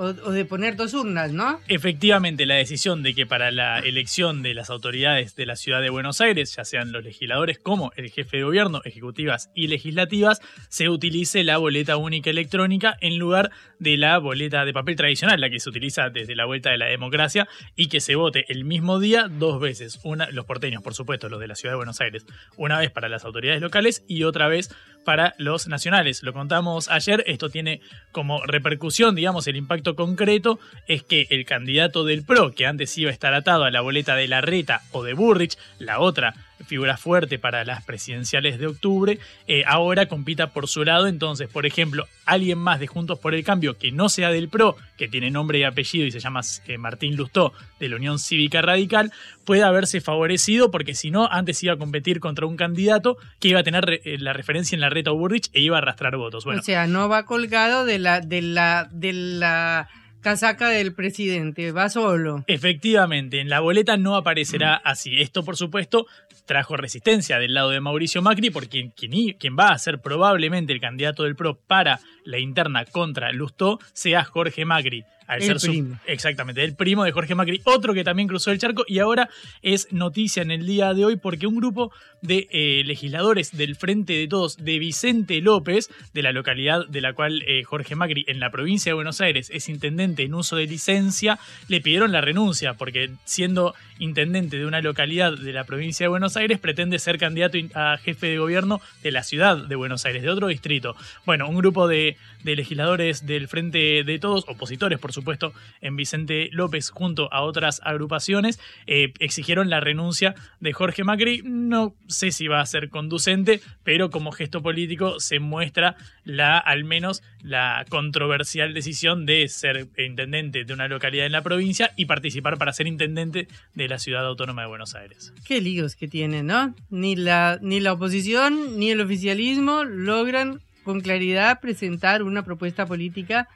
[0.00, 1.60] o, de poner dos urnas, ¿no?
[1.68, 5.90] Efectivamente, la decisión de que para la elección de las autoridades de la ciudad de
[5.90, 10.88] Buenos Aires, ya sean los legisladores como el jefe de gobierno, ejecutivas y legislativas, se
[10.88, 15.60] utilice la boleta única electrónica en lugar de la boleta de papel tradicional, la que
[15.60, 19.28] se utiliza desde la vuelta de la democracia, y que se vote el mismo día
[19.28, 20.00] dos veces.
[20.02, 22.24] Una, los porteños, por supuesto, los de la ciudad de Buenos Aires,
[22.56, 26.22] una vez para las autoridades locales y otra vez para los nacionales.
[26.22, 27.80] Lo contamos ayer, esto tiene
[28.12, 33.10] como repercusión, digamos, el impacto concreto es que el candidato del PRO, que antes iba
[33.10, 36.34] a estar atado a la boleta de Larreta o de Burrich, la otra
[36.66, 41.06] figura fuerte para las presidenciales de octubre, eh, ahora compita por su lado.
[41.06, 44.76] Entonces, por ejemplo, alguien más de Juntos por el Cambio que no sea del PRO,
[44.96, 48.62] que tiene nombre y apellido y se llama eh, Martín Lustó, de la Unión Cívica
[48.62, 49.12] Radical,
[49.44, 53.60] puede haberse favorecido porque si no, antes iba a competir contra un candidato que iba
[53.60, 56.44] a tener eh, la referencia en la reta Burrich e iba a arrastrar votos.
[56.44, 59.88] Bueno, o sea, no va colgado de la, de la, de la
[60.20, 62.44] casaca del presidente, va solo.
[62.46, 65.20] Efectivamente, en la boleta no aparecerá así.
[65.20, 66.06] Esto, por supuesto,
[66.50, 71.22] trajo resistencia del lado de Mauricio Macri, porque quien, va a ser probablemente el candidato
[71.22, 75.04] del PRO para la interna contra Lustó sea Jorge Macri
[75.38, 75.98] el primo.
[76.06, 79.28] exactamente, el primo de Jorge Macri, otro que también cruzó el charco y ahora
[79.62, 84.14] es noticia en el día de hoy porque un grupo de eh, legisladores del Frente
[84.14, 88.40] de Todos de Vicente López, de la localidad de la cual eh, Jorge Macri en
[88.40, 91.38] la provincia de Buenos Aires es intendente en uso de licencia,
[91.68, 96.36] le pidieron la renuncia porque siendo intendente de una localidad de la provincia de Buenos
[96.36, 100.30] Aires pretende ser candidato a jefe de gobierno de la ciudad de Buenos Aires, de
[100.30, 100.96] otro distrito.
[101.26, 105.96] Bueno, un grupo de, de legisladores del Frente de Todos, opositores por supuesto, supuesto, en
[105.96, 111.42] Vicente López junto a otras agrupaciones, eh, exigieron la renuncia de Jorge Macri.
[111.44, 116.84] No sé si va a ser conducente, pero como gesto político se muestra la, al
[116.84, 122.58] menos, la controversial decisión de ser intendente de una localidad en la provincia y participar
[122.58, 125.32] para ser intendente de la ciudad autónoma de Buenos Aires.
[125.46, 126.74] Qué líos que tienen, ¿no?
[126.90, 133.48] Ni la, ni la oposición ni el oficialismo logran con claridad presentar una propuesta política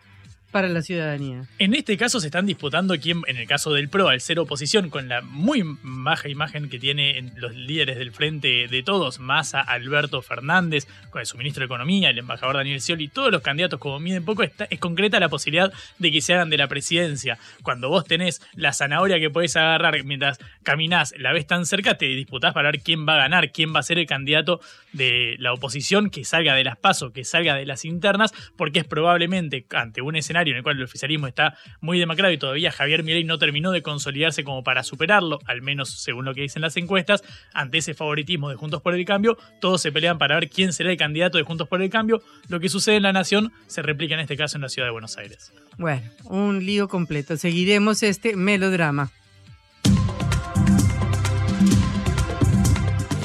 [0.55, 1.49] para la ciudadanía.
[1.59, 4.89] En este caso se están disputando quién, en el caso del PRO, al ser oposición,
[4.89, 10.23] con la muy baja imagen que tienen los líderes del frente de todos, Massa, Alberto
[10.23, 14.25] Fernández, con su ministro de Economía, el embajador Daniel Scioli, todos los candidatos como miden
[14.25, 17.37] poco, está, es concreta la posibilidad de que se hagan de la presidencia.
[17.65, 22.07] Cuando vos tenés la zanahoria que podés agarrar mientras caminás, la ves tan cerca, te
[22.07, 24.61] disputás para ver quién va a ganar, quién va a ser el candidato
[24.93, 28.85] de la oposición que salga de las pasos, que salga de las internas, porque es
[28.85, 33.03] probablemente ante un escenario en el cual el oficialismo está muy demacrado y todavía Javier
[33.03, 36.77] Milei no terminó de consolidarse como para superarlo, al menos según lo que dicen las
[36.77, 40.73] encuestas, ante ese favoritismo de Juntos por el Cambio, todos se pelean para ver quién
[40.73, 42.23] será el candidato de Juntos por el Cambio.
[42.49, 44.93] Lo que sucede en la nación se replica en este caso en la ciudad de
[44.93, 45.53] Buenos Aires.
[45.79, 47.37] Bueno, un lío completo.
[47.37, 49.11] Seguiremos este melodrama.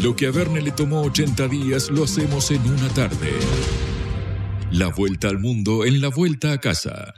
[0.02, 3.34] Lo que a Verne le tomó 80 días lo hacemos en una tarde.
[4.72, 7.16] La vuelta al mundo en la vuelta a casa.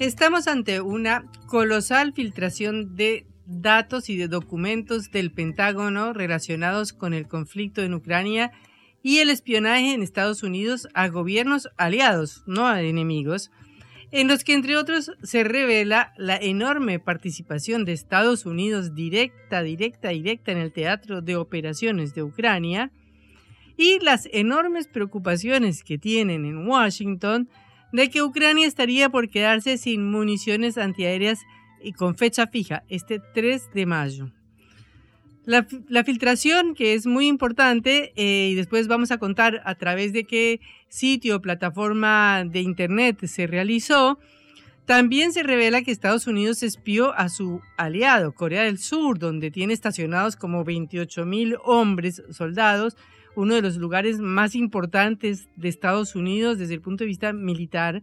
[0.00, 7.28] Estamos ante una colosal filtración de datos y de documentos del Pentágono relacionados con el
[7.28, 8.50] conflicto en Ucrania
[9.00, 13.52] y el espionaje en Estados Unidos a gobiernos aliados, no a enemigos,
[14.14, 20.10] en los que entre otros se revela la enorme participación de Estados Unidos directa, directa,
[20.10, 22.92] directa en el teatro de operaciones de Ucrania
[23.76, 27.48] y las enormes preocupaciones que tienen en Washington
[27.92, 31.40] de que Ucrania estaría por quedarse sin municiones antiaéreas
[31.82, 34.30] y con fecha fija, este 3 de mayo.
[35.44, 40.24] La, filtración, que es muy importante, eh, y después vamos a contar a través de
[40.24, 40.60] qué
[40.94, 44.18] sitio o plataforma de Internet se realizó,
[44.86, 49.72] también se revela que Estados Unidos espió a su aliado, Corea del Sur, donde tiene
[49.72, 52.96] estacionados como 28 mil hombres soldados,
[53.34, 58.02] uno de los lugares más importantes de Estados Unidos desde el punto de vista militar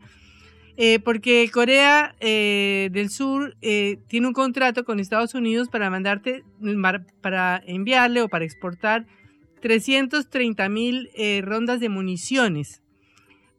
[0.77, 6.43] eh, porque Corea eh, del Sur eh, tiene un contrato con Estados Unidos para mandarte,
[7.21, 9.05] para enviarle o para exportar
[9.61, 11.09] 330 mil
[11.43, 12.81] rondas de municiones.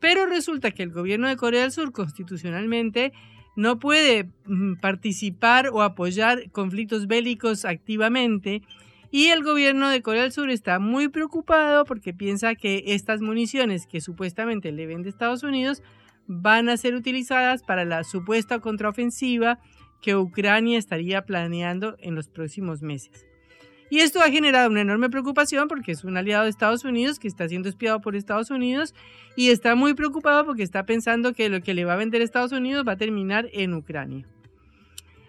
[0.00, 3.12] Pero resulta que el gobierno de Corea del Sur constitucionalmente
[3.54, 8.62] no puede mm, participar o apoyar conflictos bélicos activamente
[9.10, 13.86] y el gobierno de Corea del Sur está muy preocupado porque piensa que estas municiones
[13.86, 15.82] que supuestamente le vende Estados Unidos
[16.26, 19.58] van a ser utilizadas para la supuesta contraofensiva
[20.00, 23.26] que Ucrania estaría planeando en los próximos meses.
[23.92, 27.28] Y esto ha generado una enorme preocupación porque es un aliado de Estados Unidos que
[27.28, 28.94] está siendo espiado por Estados Unidos
[29.36, 32.52] y está muy preocupado porque está pensando que lo que le va a vender Estados
[32.52, 34.26] Unidos va a terminar en Ucrania.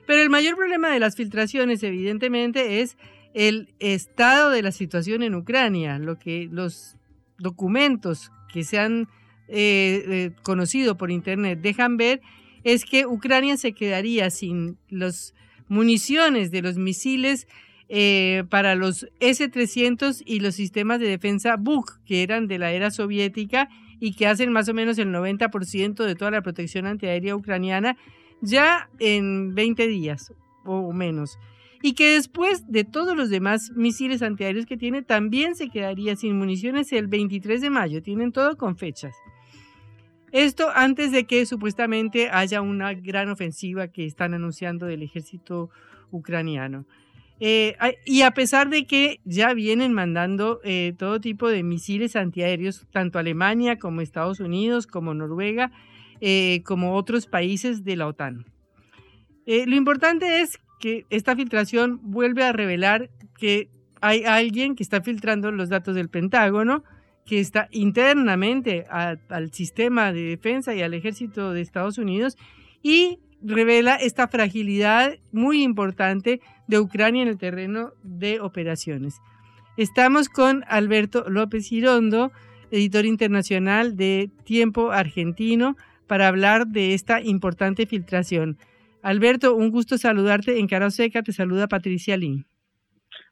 [0.08, 2.96] Pero el mayor problema de las filtraciones, evidentemente, es
[3.34, 6.96] el estado de la situación en Ucrania, lo que los
[7.40, 9.10] documentos que se han
[9.50, 12.22] eh, eh, conocido por internet dejan ver
[12.64, 15.34] es que Ucrania se quedaría sin los
[15.68, 17.46] municiones de los misiles
[17.90, 22.92] eh, para los S-300 y los sistemas de defensa Buk, que eran de la era
[22.92, 23.70] soviética
[24.00, 27.98] y que hacen más o menos el 90% de toda la protección antiaérea ucraniana,
[28.42, 30.34] ya en 20 días
[30.66, 31.38] o menos.
[31.82, 36.38] Y que después de todos los demás misiles antiaéreos que tiene, también se quedaría sin
[36.38, 38.02] municiones el 23 de mayo.
[38.02, 39.14] Tienen todo con fechas.
[40.32, 45.70] Esto antes de que supuestamente haya una gran ofensiva que están anunciando del ejército
[46.10, 46.86] ucraniano.
[47.40, 47.76] Eh,
[48.06, 53.20] y a pesar de que ya vienen mandando eh, todo tipo de misiles antiaéreos, tanto
[53.20, 55.72] Alemania como Estados Unidos, como Noruega,
[56.22, 58.46] eh, como otros países de la OTAN.
[59.46, 63.70] lo importante es que esta filtración vuelve a revelar que
[64.00, 66.84] hay alguien que está filtrando los datos del Pentágono,
[67.26, 72.38] que está internamente al sistema de defensa y al ejército de Estados Unidos
[72.82, 79.16] y revela esta fragilidad muy importante de Ucrania en el terreno de operaciones.
[79.78, 82.32] Estamos con Alberto López Girondo,
[82.72, 85.76] editor internacional de Tiempo Argentino,
[86.08, 88.58] para hablar de esta importante filtración.
[89.02, 90.60] Alberto, un gusto saludarte.
[90.60, 92.46] En Cara Seca te saluda Patricia Lin.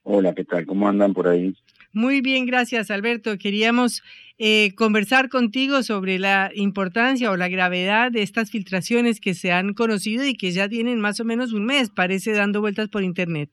[0.04, 0.66] Hola, ¿qué tal?
[0.66, 1.56] ¿Cómo andan por ahí?
[1.94, 3.38] Muy bien, gracias Alberto.
[3.38, 4.02] Queríamos
[4.38, 9.74] eh, conversar contigo sobre la importancia o la gravedad de estas filtraciones que se han
[9.74, 13.50] conocido y que ya tienen más o menos un mes, parece, dando vueltas por Internet.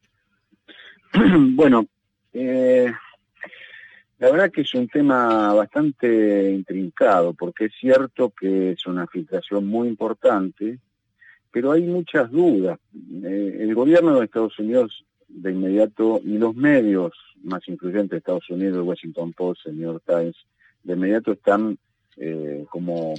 [1.54, 1.86] Bueno,
[2.32, 2.92] eh,
[4.18, 9.66] la verdad que es un tema bastante intrincado, porque es cierto que es una filtración
[9.66, 10.78] muy importante,
[11.50, 12.78] pero hay muchas dudas.
[13.24, 17.12] Eh, el gobierno de Estados Unidos de inmediato, y los medios
[17.42, 20.36] más influyentes de Estados Unidos, Washington Post, el New York Times,
[20.82, 21.78] de inmediato están
[22.16, 23.14] eh, como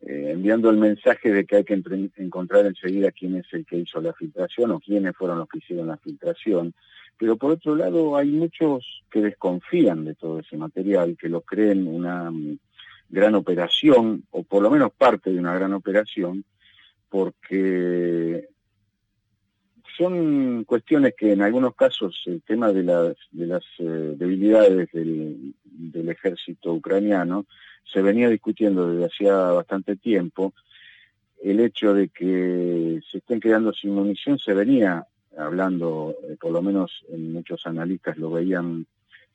[0.00, 1.82] eh, enviando el mensaje de que hay que
[2.16, 5.88] encontrar enseguida quién es el que hizo la filtración o quiénes fueron los que hicieron
[5.88, 6.74] la filtración.
[7.16, 11.86] Pero por otro lado hay muchos que desconfían de todo ese material, que lo creen
[11.86, 12.58] una mm,
[13.08, 16.44] gran operación, o por lo menos parte de una gran operación,
[17.08, 18.48] porque
[19.96, 25.54] son cuestiones que en algunos casos el tema de las, de las eh, debilidades del,
[26.08, 27.46] ejército ucraniano
[27.90, 30.52] se venía discutiendo desde hacía bastante tiempo.
[31.42, 36.62] El hecho de que se estén quedando sin munición se venía hablando, eh, por lo
[36.62, 38.86] menos en muchos analistas lo veían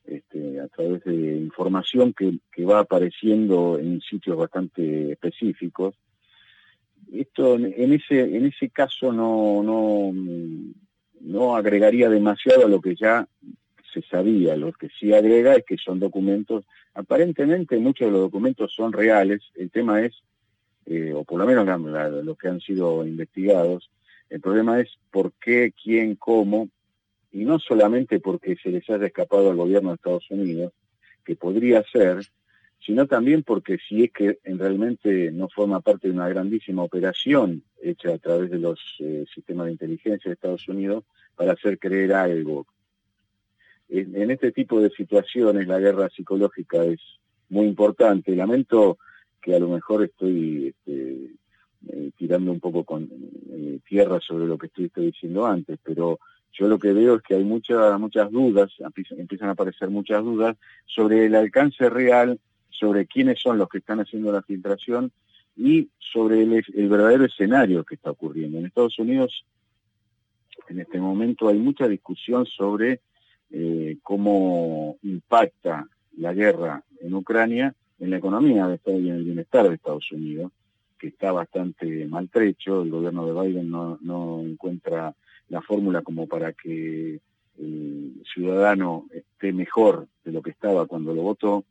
[0.05, 5.95] este, a través de información que, que va apareciendo en sitios bastante específicos
[7.13, 10.11] esto en ese en ese caso no no
[11.21, 13.27] no agregaría demasiado a lo que ya
[13.93, 14.55] se sabía.
[14.55, 19.41] Lo que sí agrega es que son documentos aparentemente muchos de los documentos son reales.
[19.55, 20.13] El tema es
[20.85, 21.65] eh, o por lo menos
[22.23, 23.89] los que han sido investigados
[24.29, 26.69] el problema es por qué quién cómo
[27.31, 30.73] y no solamente porque se les haya escapado al gobierno de Estados Unidos
[31.25, 32.19] que podría ser
[32.85, 38.13] sino también porque si es que realmente no forma parte de una grandísima operación hecha
[38.13, 41.03] a través de los eh, sistemas de inteligencia de Estados Unidos
[41.35, 42.65] para hacer creer algo.
[43.89, 46.99] En, este tipo de situaciones la guerra psicológica es
[47.49, 48.35] muy importante.
[48.35, 48.99] Lamento
[49.41, 51.31] que a lo mejor estoy este,
[51.87, 53.09] eh, tirando un poco con
[53.51, 56.19] eh, tierra sobre lo que estoy, diciendo antes, pero
[56.51, 58.71] yo lo que veo es que hay muchas muchas dudas,
[59.17, 60.55] empiezan a aparecer muchas dudas
[60.85, 62.39] sobre el alcance real
[62.79, 65.11] sobre quiénes son los que están haciendo la filtración
[65.55, 68.57] y sobre el, verdadero escenario que está ocurriendo.
[68.57, 69.45] En Estados Unidos,
[70.69, 73.01] en este momento, hay mucha discusión sobre
[73.51, 79.25] eh, cómo impacta la guerra en Ucrania en la economía de Estados y en el
[79.25, 80.53] bienestar de Estados Unidos,
[80.97, 82.83] que está bastante maltrecho.
[82.83, 85.13] El gobierno de Biden no, no encuentra
[85.49, 87.19] la fórmula como para que
[87.57, 91.65] el ciudadano esté mejor de lo que estaba cuando lo votó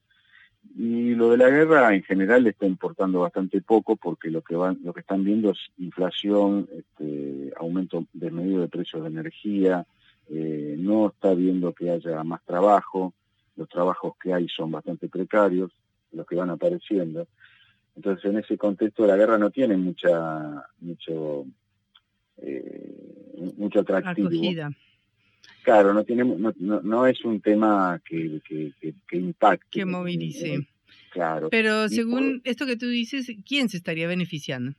[0.77, 4.55] y lo de la guerra en general le está importando bastante poco porque lo que
[4.55, 9.87] van, lo que están viendo es inflación, este, aumento desmedido de precios de energía,
[10.31, 13.15] eh, no está viendo que haya más trabajo,
[13.57, 15.73] los trabajos que hay son bastante precarios,
[16.13, 17.27] los que van apareciendo.
[17.97, 21.45] Entonces en ese contexto la guerra no tiene mucha mucho
[22.37, 24.31] eh, mucho atractivo.
[25.63, 28.73] Claro, no, tiene, no, no, es un tema que, que,
[29.07, 29.67] que, impacte.
[29.71, 30.67] Que movilice.
[31.13, 31.49] Claro.
[31.51, 34.73] Pero según esto que tú dices, ¿quién se estaría beneficiando?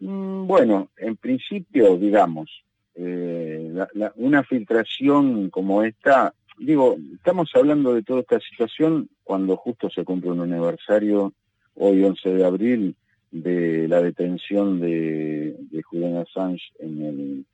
[0.00, 2.50] Mm, bueno, en principio, digamos,
[2.94, 3.72] eh,
[4.16, 10.30] una filtración como esta, digo, estamos hablando de toda esta situación cuando justo se cumple
[10.30, 11.32] un aniversario,
[11.74, 12.96] hoy 11 de abril,
[13.30, 17.46] de la detención de, de Julian Assange en, el,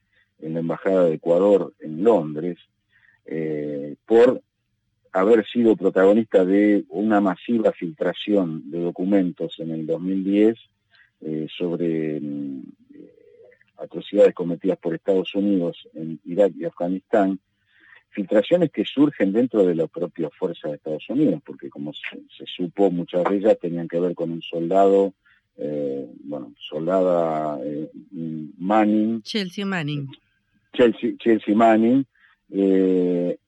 [0.42, 2.58] en la Embajada de Ecuador en Londres
[3.26, 4.42] eh, por
[5.12, 10.56] haber sido protagonista de una masiva filtración de documentos en el 2010
[11.22, 12.62] eh, sobre mm,
[13.80, 17.40] atrocidades cometidas por Estados Unidos en Irak y Afganistán,
[18.10, 22.90] filtraciones que surgen dentro de la propia fuerza de Estados Unidos, porque como se, supo,
[22.90, 25.14] muchas de ellas tenían que ver con un soldado,
[25.56, 27.90] eh, bueno, soldada eh,
[28.58, 29.22] Manning.
[29.22, 30.08] Chelsea Manning.
[30.72, 32.04] Chelsea, Chelsea Manning.
[32.50, 33.38] Eh,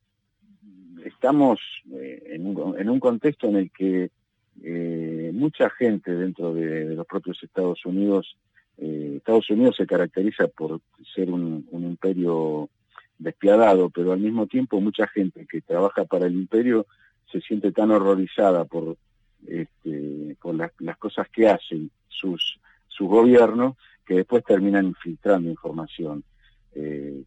[1.05, 1.61] estamos
[1.91, 4.11] en un, en, un, contexto en el que
[5.33, 8.37] mucha gente dentro de, los propios Estados Unidos,
[8.79, 10.81] Estados Unidos se caracteriza por
[11.15, 12.69] ser un, imperio
[13.19, 16.87] despiadado, pero al mismo tiempo mucha gente que trabaja para el imperio
[17.31, 18.97] se siente tan horrorizada por,
[19.47, 22.59] este, por las, cosas que hacen sus,
[22.89, 26.25] su gobierno que después terminan infiltrando información.
[26.75, 27.23] Eh,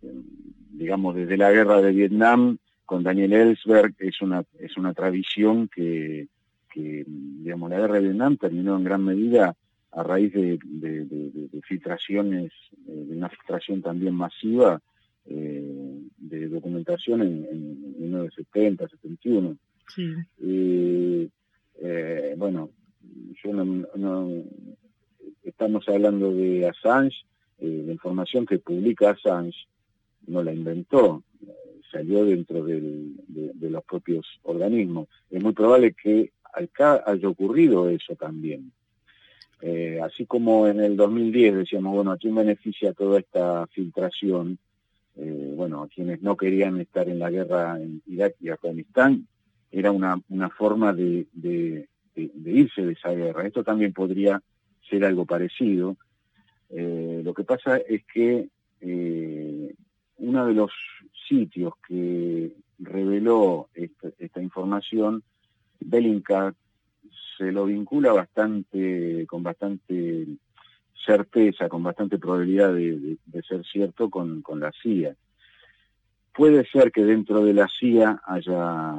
[0.71, 6.27] digamos, desde la guerra de Vietnam con Daniel Ellsberg es una, es una tradición que,
[6.71, 9.55] que, digamos, la guerra de Vietnam terminó en gran medida
[9.91, 12.51] a raíz de, de filtraciones,
[12.87, 14.81] eh, de una filtración también masiva
[15.27, 19.57] eh, de documentación en, en 1970, 71.
[19.95, 20.03] Sí.
[21.81, 22.69] Eh, bueno,
[23.43, 24.43] yo no,
[25.43, 27.25] estamos hablando de Assange,
[27.59, 29.67] eh, la información que publica Assange
[30.27, 31.23] no la inventó,
[31.91, 33.11] salió dentro de,
[33.61, 35.07] los propios organismos.
[35.29, 38.71] Es muy probable que acá haya ocurrido eso también.
[40.03, 44.59] así como en el 2010 decíamos, bueno, ¿a quién beneficia toda esta filtración?
[45.17, 49.27] eh, bueno, quienes no querían estar en la guerra en Irak y Afganistán,
[49.71, 53.45] era una, una forma de, de, irse de esa guerra.
[53.45, 54.41] Esto también podría
[54.89, 55.97] ser algo parecido.
[56.69, 58.47] Eh, lo que pasa es que
[58.81, 59.75] eh,
[60.17, 60.71] uno de los
[61.27, 65.23] sitios que reveló esta, información,
[65.79, 66.55] Bellingcat
[67.37, 70.27] se lo vincula bastante, con bastante
[71.05, 75.15] certeza, con bastante probabilidad de, ser cierto con, la CIA.
[76.33, 78.95] Puede ser que dentro de la CIA haya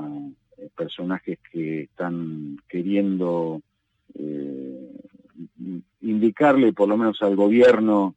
[0.59, 3.61] eh, personajes que están queriendo
[4.15, 4.96] eh,
[6.01, 8.15] indicarle por lo menos al gobierno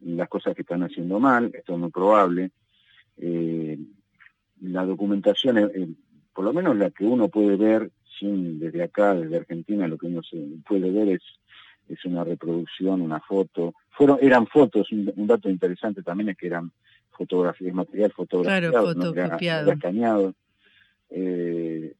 [0.00, 2.50] las cosas que están haciendo mal, esto es muy probable.
[3.18, 3.78] Eh,
[4.60, 5.96] la documentación,
[6.32, 10.06] por lo menos la que uno puede ver sin desde acá, desde Argentina, lo que
[10.06, 11.22] uno se puede ver es
[11.88, 13.74] es una reproducción, una foto.
[13.90, 16.72] Fueron, eran fotos, un, dato interesante también es que eran
[17.10, 18.94] fotografías, material fotografiado,
[19.78, 20.34] claro,
[21.10, 21.94] eh,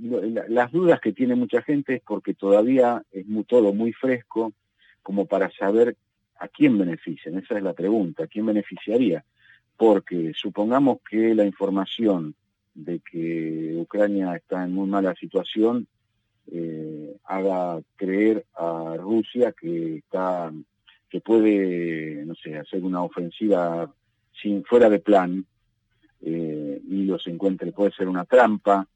[0.00, 4.52] las dudas que tiene mucha gente es porque todavía es muy, todo muy fresco
[5.02, 5.96] como para saber
[6.38, 7.38] a quién benefician.
[7.38, 9.24] Esa es la pregunta, ¿a quién beneficiaría?
[9.76, 12.34] Porque supongamos que la información
[12.74, 15.86] de que Ucrania está en muy mala situación
[16.52, 20.52] eh, haga creer a Rusia que está
[21.08, 23.92] que puede no sé hacer una ofensiva
[24.40, 25.44] sin fuera de plan
[26.22, 28.86] eh, y los encuentre puede ser una trampa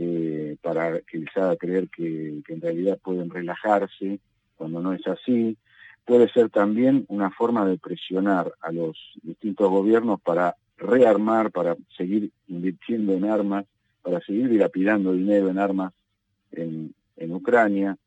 [0.00, 4.20] eh, para que les haga creer que, en realidad pueden relajarse
[4.56, 5.56] cuando no es así
[6.04, 12.30] puede ser también una forma de presionar a los distintos gobiernos para rearmar, para seguir
[12.46, 13.66] invirtiendo en armas,
[14.02, 15.92] para seguir dilapidando dinero en armas
[16.52, 17.98] en, en Ucrania.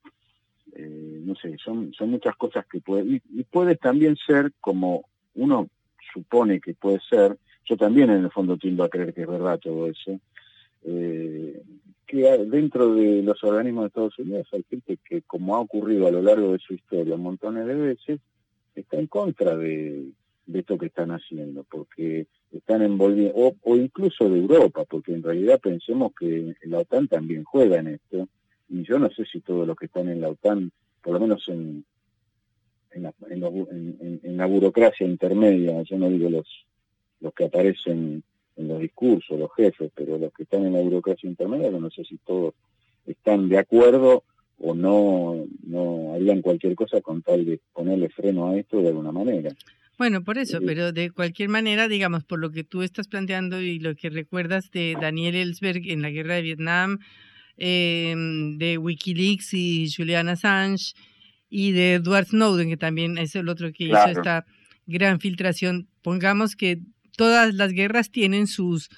[0.73, 5.03] Eh, no sé, son, son muchas cosas que puede, y, puede también ser como
[5.35, 5.67] uno
[6.11, 9.59] supone que puede ser, yo también en el fondo tiendo a creer que es verdad
[9.59, 10.19] todo eso,
[10.83, 11.61] eh,
[12.07, 16.11] que dentro de los organismos de Estados Unidos hay gente que, como ha ocurrido a
[16.11, 18.19] lo largo de su historia montones de veces,
[18.75, 20.11] está en contra de,
[20.45, 25.59] de esto que están haciendo, porque están envolviendo, o, incluso de Europa, porque en realidad
[25.59, 28.27] pensemos que la OTAN también juega en esto,
[28.69, 30.71] y yo no sé si todos los que están en la OTAN,
[31.01, 31.85] por lo menos en,
[32.91, 36.47] en, la, en, la burocracia intermedia, yo no digo los,
[37.19, 38.23] los que aparecen
[38.61, 42.03] en los discursos, los jefes, pero los que están en la burocracia intermedia, no sé
[42.05, 42.53] si todos
[43.05, 44.23] están de acuerdo
[44.59, 49.11] o no, no harían cualquier cosa con tal de ponerle freno a esto de alguna
[49.11, 49.51] manera.
[49.97, 53.79] Bueno, por eso, pero de cualquier manera, digamos, por lo que tú estás planteando y
[53.79, 56.99] lo que recuerdas de Daniel Ellsberg en la guerra de Vietnam,
[57.63, 60.95] Em, de Wikileaks y Julian Assange
[61.47, 64.47] y de Edward Snowden, que también es el otro que hizo esta
[64.87, 65.87] gran filtración.
[66.01, 66.79] Pongamos que
[67.21, 68.89] todas las guerras tienen sus,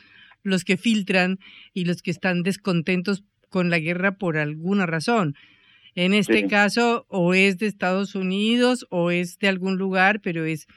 [0.44, 1.40] los que filtran
[1.74, 5.36] y los que están descontentos con la guerra por alguna razón.
[5.94, 6.48] En este Sí.
[6.48, 10.68] caso, o es de Estados Unidos o es de algún lugar, pero es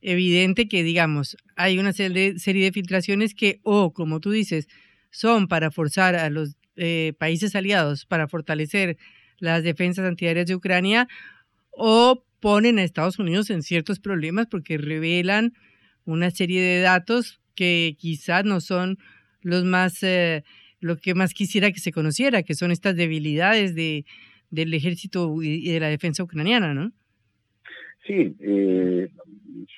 [0.00, 4.66] evidente que, digamos, hay una serie de, serie de filtraciones que, o como tú dices,
[5.12, 8.96] son para forzar a los eh, países aliados para fortalecer
[9.38, 11.06] las defensas antiaéreas de Ucrania,
[11.70, 15.52] o ponen a Estados Unidos en ciertos problemas porque revelan
[16.04, 18.98] una serie de datos que quizás no son
[19.40, 20.44] los más, eh,
[20.80, 24.04] lo que más quisiera que se conociera, que son estas debilidades de,
[24.50, 26.92] del ejército y de la defensa ucraniana, ¿no?
[28.06, 29.08] Sí, eh,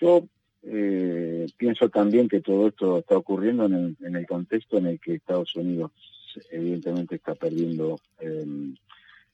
[0.01, 0.29] yo
[0.63, 5.01] eh, pienso también que todo esto está ocurriendo en el, en el contexto en el
[5.01, 5.93] que Estados Unidos
[6.51, 8.45] evidentemente está perdiendo eh,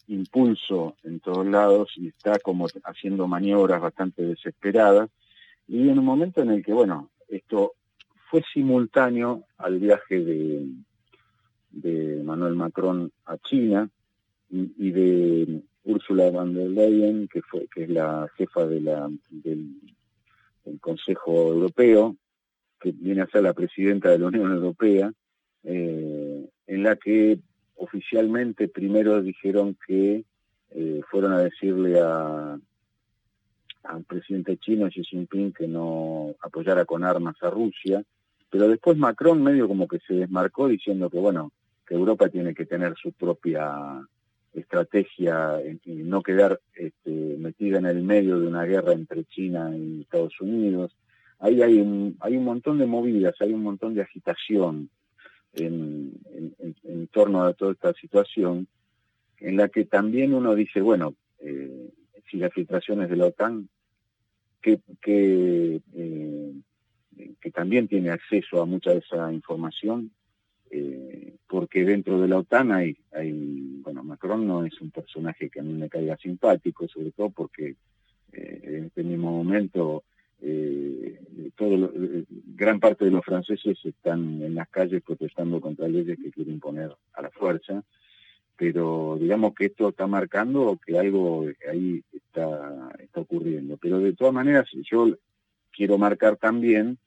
[0.08, 5.08] impulso en todos lados y está como haciendo maniobras bastante desesperadas
[5.70, 7.74] y en un momento en el que, bueno, esto
[8.28, 10.66] fue simultáneo al viaje de,
[11.70, 13.88] de Manuel Macron a China
[14.50, 18.90] y, de Ursula von der Leyen, que fue que es la jefa del,
[19.30, 22.16] del Consejo Europeo,
[22.80, 25.12] que viene a ser la presidenta de la Unión Europea,
[25.62, 27.38] eh, en la que
[27.76, 30.24] oficialmente primero dijeron que
[30.72, 32.58] eh, fueron a decirle a
[33.84, 38.02] al presidente chino Xi Jinping que no apoyara con armas a Rusia,
[38.50, 41.52] pero después Macron medio como que se desmarcó diciendo que bueno,
[41.86, 44.06] que Europa tiene que tener su propia
[44.52, 50.02] estrategia y no quedar este, metida en el medio de una guerra entre China y
[50.02, 50.96] Estados Unidos.
[51.38, 54.90] Ahí hay un, hay un montón de movidas, hay un montón de agitación
[55.54, 56.12] en,
[56.84, 58.66] en torno a toda esta situación,
[59.38, 61.90] en la que también uno dice, bueno, eh,
[62.30, 63.68] si las filtraciones de la OTAN,
[64.60, 65.80] que, eh,
[67.40, 70.10] que también tiene acceso a mucha de esa información,
[70.70, 75.60] eh, porque dentro de la OTAN hay, hay, bueno, Macron no es un personaje que
[75.60, 77.74] a mí me caiga simpático, sobre todo porque
[78.32, 80.04] eh, en este mismo momento
[80.40, 81.20] eh,
[81.56, 81.92] todo lo,
[82.54, 86.94] gran parte de los franceses están en las calles protestando contra leyes que quieren imponer
[87.14, 87.82] a la fuerza,
[88.60, 93.78] pero digamos que esto está marcando que algo ahí está, está ocurriendo.
[93.78, 95.16] Pero de todas maneras, yo
[95.72, 96.98] quiero marcar también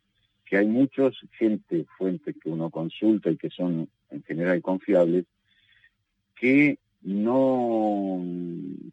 [0.45, 5.25] que hay muchos gente, fuentes que uno consulta y que son en general confiables,
[6.35, 8.19] que no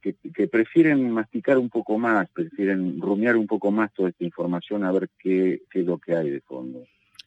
[0.02, 4.84] que, que, prefieren masticar un poco más, prefieren rumiar un poco más toda esta información
[4.84, 6.84] a ver qué, qué es lo que hay de fondo.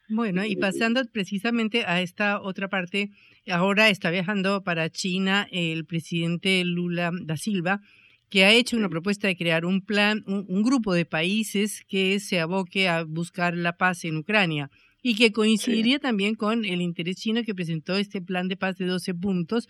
[0.10, 3.12] Bueno, y pasando precisamente a esta otra parte,
[3.50, 7.82] ahora está viajando para China el presidente Lula da Silva,
[8.30, 12.20] que ha hecho una propuesta de crear un plan, un, un, grupo de países que
[12.20, 14.70] se aboque a buscar la paz en Ucrania
[15.04, 16.02] y que coincidiría sí.
[16.02, 19.68] también con el interés chino que presentó este plan de paz de 12 puntos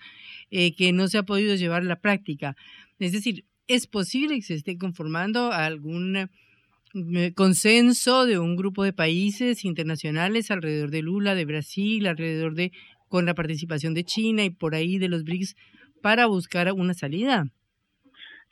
[0.51, 2.55] eh, que no se ha podido llevar a la práctica.
[2.99, 6.29] Es decir, es posible que se esté conformando algún
[7.35, 12.71] consenso de un grupo de países internacionales alrededor de Lula, de Brasil, alrededor de
[13.07, 15.55] con la participación de China y por ahí de los BRICS
[16.01, 17.45] para buscar una salida.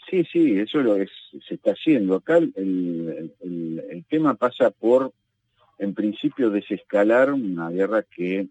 [0.09, 1.09] Sí, sí, eso lo es,
[1.47, 2.15] se está haciendo.
[2.15, 5.13] Acá el, el, el, tema pasa por,
[5.79, 8.47] en principio, desescalar una guerra que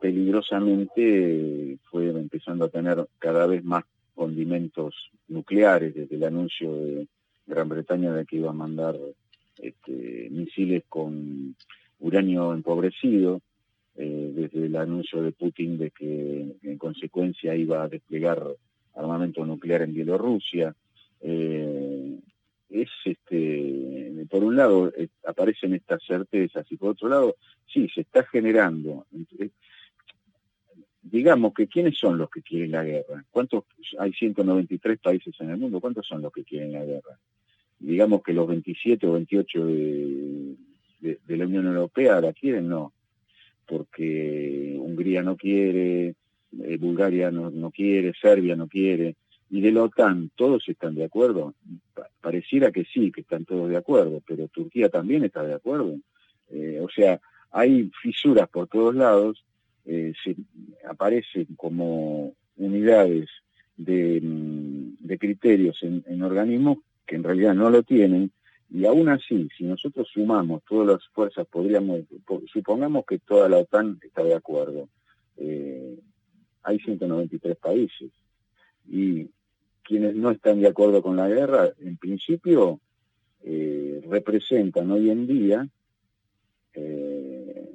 [0.00, 4.94] peligrosamente fue empezando a tener cada vez más condimentos
[5.28, 7.06] nucleares desde el anuncio de
[7.46, 8.96] Gran Bretaña de que iba a mandar
[9.58, 11.56] este, misiles con
[12.00, 13.40] uranio empobrecido,
[13.94, 18.42] eh, desde el anuncio de Putin de que en consecuencia iba a desplegar
[18.94, 20.74] armamento nuclear en Bielorrusia.
[21.20, 22.18] Eh,
[22.70, 27.36] es este, por un lado eh, aparecen estas certezas y por otro lado,
[27.66, 29.06] sí, se está generando.
[31.02, 33.24] Digamos que quiénes son los que quieren la guerra.
[33.30, 33.64] ¿Cuántos
[33.98, 35.80] hay 193 países en el mundo?
[35.80, 37.18] ¿Cuántos son los que quieren la guerra?
[37.82, 40.56] Digamos que los 27 o 28 de,
[41.00, 42.92] de, la Unión Europea la quieren, no,
[43.66, 46.14] porque Hungría no quiere,
[46.60, 49.16] eh, Bulgaria no, no quiere, Serbia no quiere,
[49.50, 51.54] y de la OTAN, ¿todos están de acuerdo?
[52.20, 55.98] Pareciera que sí, que están todos de acuerdo, pero Turquía también está de acuerdo.
[56.50, 57.20] Eh, o sea,
[57.50, 59.44] hay fisuras por todos lados,
[59.84, 60.36] eh, se
[60.88, 63.28] aparecen como unidades
[63.76, 68.32] de, de criterios en, organismos que en realidad no lo tienen,
[68.70, 72.00] y aún así, si nosotros sumamos todas las fuerzas, podríamos,
[72.50, 74.88] supongamos que toda la OTAN está de acuerdo,
[75.36, 75.98] eh,
[76.62, 78.10] hay 193 países,
[78.88, 79.28] y
[79.82, 82.80] quienes no están de acuerdo con la guerra, en principio,
[83.44, 85.68] eh, representan hoy en día
[86.74, 87.68] eh,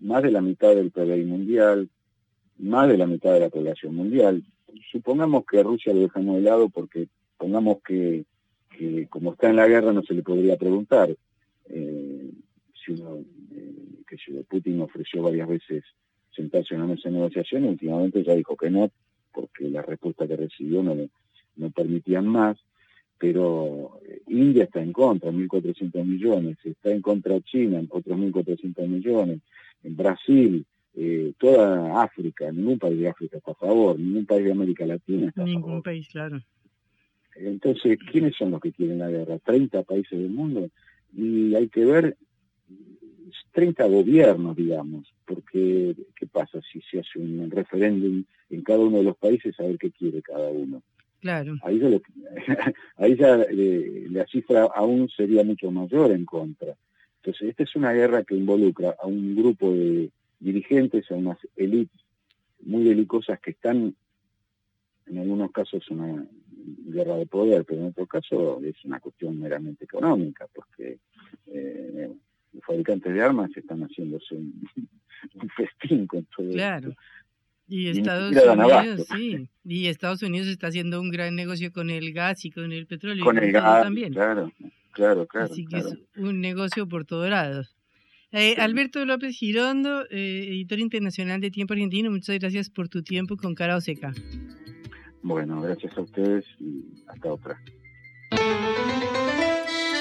[0.00, 1.88] más de la mitad del PBI mundial,
[2.58, 4.42] más de la mitad de la población mundial,
[4.90, 8.24] supongamos que Rusia lo dejamos de lado porque pongamos que,
[9.08, 11.14] como está en la guerra no se le podría preguntar.
[11.66, 12.30] Eh,
[12.84, 13.74] si eh,
[14.06, 15.84] que Putin ofreció varias veces
[16.34, 18.90] sentarse en una mesa de negociación últimamente ya dijo que no,
[19.32, 20.96] porque la respuesta que recibió no,
[21.56, 22.56] no permitían más
[23.20, 29.40] pero eh, India está en contra, 1.400 millones, está en contra China, otros 1.400 millones,
[29.82, 30.64] en Brasil,
[30.94, 35.28] eh, toda África, ningún país de África está a favor, ningún país de América Latina
[35.28, 35.82] está ningún a favor.
[35.82, 36.40] país, claro.
[37.48, 39.38] Entonces, ¿quiénes son los que quieren la guerra?
[39.38, 40.68] 30 países del mundo
[41.16, 42.16] y hay que ver
[43.52, 49.04] 30 gobiernos, digamos, porque ¿qué pasa si se hace un referéndum en cada uno de
[49.04, 50.82] los países a ver qué quiere cada uno?
[51.20, 51.56] Claro.
[51.62, 51.88] Ahí ya,
[52.96, 56.74] ahí ya eh, la cifra aún sería mucho mayor en contra.
[57.16, 62.00] Entonces, esta es una guerra que involucra a un grupo de dirigentes, a unas élites
[62.62, 63.94] muy belicosas que están,
[65.06, 66.24] en algunos casos, una
[66.86, 70.98] guerra de poder, pero en otro caso es una cuestión meramente económica, porque
[71.46, 72.10] eh,
[72.52, 74.68] los fabricantes de armas están haciéndose un,
[75.56, 76.90] festín con todo claro.
[76.90, 77.00] esto.
[77.68, 79.48] Y Estados Unidos, sí.
[79.64, 83.24] Y Estados Unidos está haciendo un gran negocio con el gas y con el petróleo.
[83.24, 84.12] Con el gas, también.
[84.12, 84.52] claro,
[84.92, 85.46] claro, claro.
[85.46, 87.76] Así que es un negocio por todos lados.
[88.32, 93.36] Eh, Alberto López Girondo, eh, editor internacional de Tiempo Argentino, muchas gracias por tu tiempo
[93.36, 94.12] con Cara Oseca.
[95.22, 97.60] Bueno, gracias a ustedes y hasta otra.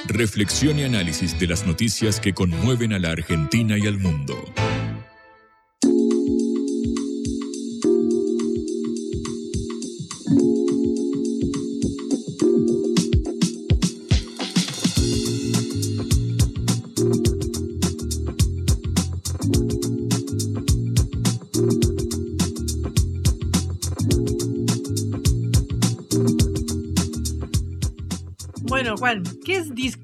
[0.07, 4.35] Reflexión y análisis de las noticias que conmueven a la Argentina y al mundo.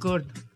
[0.05, 0.54] Es Discord?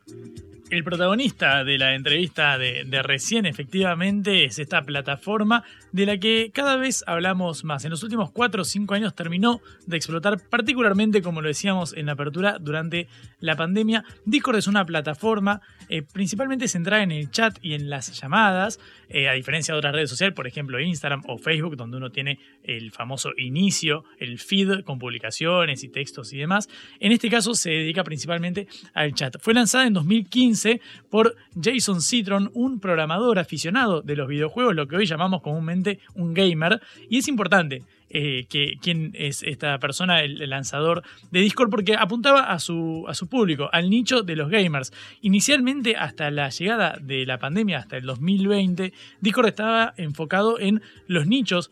[0.80, 6.78] El protagonista de la entrevista de, recién efectivamente es esta plataforma de la que cada
[6.78, 7.84] vez hablamos más.
[7.84, 12.06] En los últimos 4 o 5 años terminó de explotar particularmente, como lo decíamos en
[12.06, 13.10] la apertura, durante
[13.42, 14.06] la pandemia.
[14.24, 15.60] Discord es una plataforma
[15.90, 19.94] eh, principalmente centrada en el chat y en las llamadas, eh, a diferencia de otras
[19.94, 24.84] redes sociales, por ejemplo Instagram o Facebook, donde uno tiene el famoso inicio, el feed
[24.86, 26.70] con publicaciones y textos y demás.
[27.02, 29.36] En este caso se dedica principalmente al chat.
[29.42, 30.69] Fue lanzada en 2015
[31.10, 36.34] por Jason Citron, un programador aficionado de los videojuegos, lo que hoy llamamos comúnmente un
[36.34, 41.96] gamer, y es importante eh, que, quién es esta persona, el, lanzador de Discord, porque
[41.96, 44.92] apuntaba a su, a su público, al nicho de los gamers.
[45.22, 51.28] Inicialmente, hasta la llegada de la pandemia, hasta el 2020, Discord estaba enfocado en los
[51.28, 51.70] nichos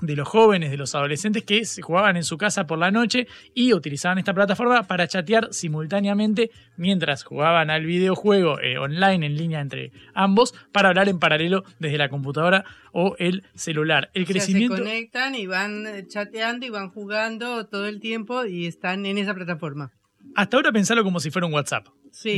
[0.00, 3.26] de los jóvenes, de los adolescentes que se jugaban en su casa por la noche
[3.54, 9.60] y utilizaban esta plataforma para chatear simultáneamente mientras jugaban al videojuego eh, online en línea
[9.60, 14.10] entre ambos para hablar en paralelo desde la computadora o el celular.
[14.14, 18.66] El crecimiento se conectan y van eh, chateando y van jugando todo el tiempo y
[18.66, 19.92] están en esa plataforma.
[20.34, 21.88] Hasta ahora pensalo como si fuera un WhatsApp.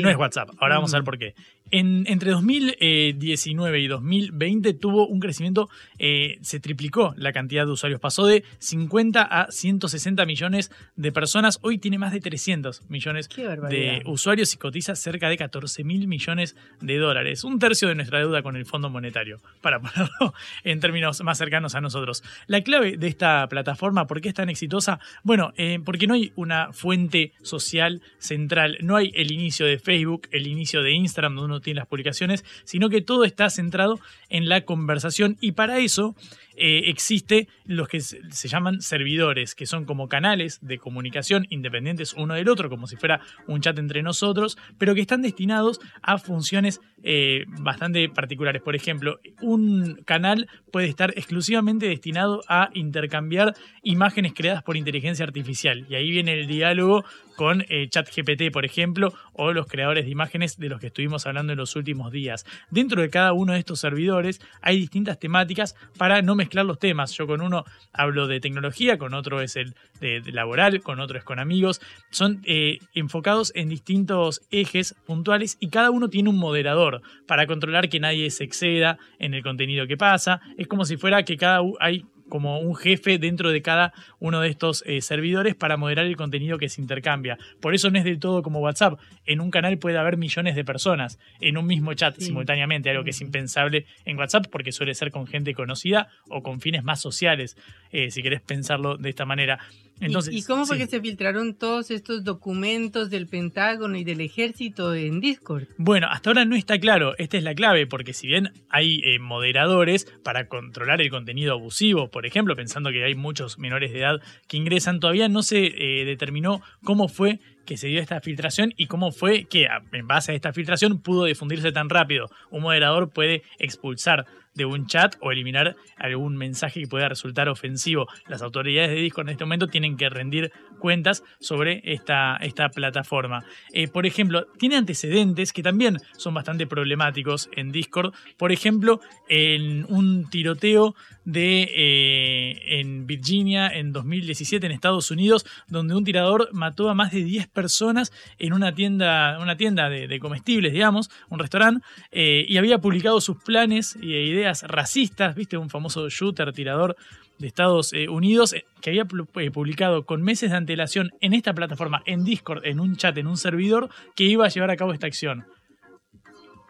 [0.01, 0.51] No es WhatsApp.
[0.59, 1.35] Ahora vamos a ver por qué.
[1.73, 5.69] En, entre 2019 y 2020 tuvo un crecimiento,
[6.01, 11.61] eh, se triplicó la cantidad de usuarios, pasó de 50 a 160 millones de personas,
[11.63, 13.29] hoy tiene más de 300 millones
[13.69, 18.19] de usuarios y cotiza cerca de 14 mil millones de dólares, un tercio de nuestra
[18.19, 22.25] deuda con el Fondo Monetario, para ponerlo en términos más cercanos a nosotros.
[22.49, 24.99] La clave de esta plataforma, ¿por qué es tan exitosa?
[25.23, 30.29] Bueno, eh, porque no hay una fuente social central, no hay el inicio de Facebook,
[30.31, 34.49] el inicio de Instagram, donde uno tiene las publicaciones, sino que todo está centrado en
[34.49, 35.37] la conversación.
[35.41, 36.15] Y para eso
[36.63, 42.35] eh, existe los que se, llaman servidores, que son como canales de comunicación independientes uno
[42.35, 46.79] del otro, como si fuera un chat entre nosotros, pero que están destinados a funciones
[47.03, 48.61] eh, bastante particulares.
[48.61, 55.87] Por ejemplo, un canal puede estar exclusivamente destinado a intercambiar imágenes creadas por inteligencia artificial.
[55.89, 57.07] Y ahí viene el diálogo
[57.37, 61.55] con eh, ChatGPT, por ejemplo, o los creadores de imágenes de los que estuvimos hablando
[61.55, 62.45] en los últimos días.
[62.71, 67.13] Dentro de cada uno de estos servidores hay distintas temáticas para no mezclar los temas.
[67.13, 71.25] Yo con uno hablo de tecnología, con otro es el de, laboral, con otro es
[71.25, 71.81] con amigos.
[72.11, 77.89] Son eh, enfocados en distintos ejes puntuales y cada uno tiene un moderador para controlar
[77.89, 80.41] que nadie se exceda en el contenido que pasa.
[80.57, 84.49] Es como si fuera que cada hay como un jefe dentro de cada uno de
[84.49, 87.37] estos eh, servidores para moderar el contenido que se intercambia.
[87.61, 88.99] Por eso no es del todo como WhatsApp.
[89.27, 93.11] En un canal puede haber millones de personas en un mismo chat simultáneamente, algo que
[93.11, 97.59] es impensable en WhatsApp porque suele ser con gente conocida o con fines más sociales,
[97.93, 99.59] eh, si querés pensarlo de esta manera.
[100.01, 100.85] Entonces, ¿Y, cómo fue sí.
[100.85, 105.65] que se filtraron todos estos documentos del Pentágono y del ejército en Discord?
[105.77, 109.19] Bueno, hasta ahora no está claro, esta es la clave, porque si bien hay eh,
[109.19, 114.21] moderadores para controlar el contenido abusivo, por ejemplo, pensando que hay muchos menores de edad
[114.49, 118.87] que ingresan, todavía no se eh, determinó cómo fue que se dio esta filtración y
[118.87, 122.29] cómo fue que en base a esta filtración pudo difundirse tan rápido.
[122.51, 128.07] Un moderador puede expulsar de un chat o eliminar algún mensaje que pueda resultar ofensivo.
[128.29, 133.45] Las autoridades de Discord en este momento tienen que rendir cuentas sobre esta, esta plataforma.
[133.73, 138.13] Eh, por ejemplo, tiene antecedentes que también son bastante problemáticos en Discord.
[138.37, 140.95] Por ejemplo, en un tiroteo
[141.25, 147.13] de eh, en Virginia en 2017 en Estados Unidos, donde un tirador mató a más
[147.13, 152.57] de 10 personas en una tienda, una tienda de, comestibles, digamos, un restaurante, eh, y
[152.57, 156.97] había publicado sus planes e ideas racistas, viste, un famoso shooter tirador
[157.39, 161.55] de Estados eh, Unidos eh, que había eh, publicado con meses de antelación en esta
[161.55, 164.93] plataforma, en Discord, en un chat, en un servidor, que iba a llevar a cabo
[164.93, 165.47] esta acción.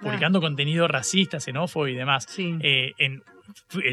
[0.00, 2.26] Publicando contenido racista, xenófobo y demás.
[2.38, 3.22] Eh, en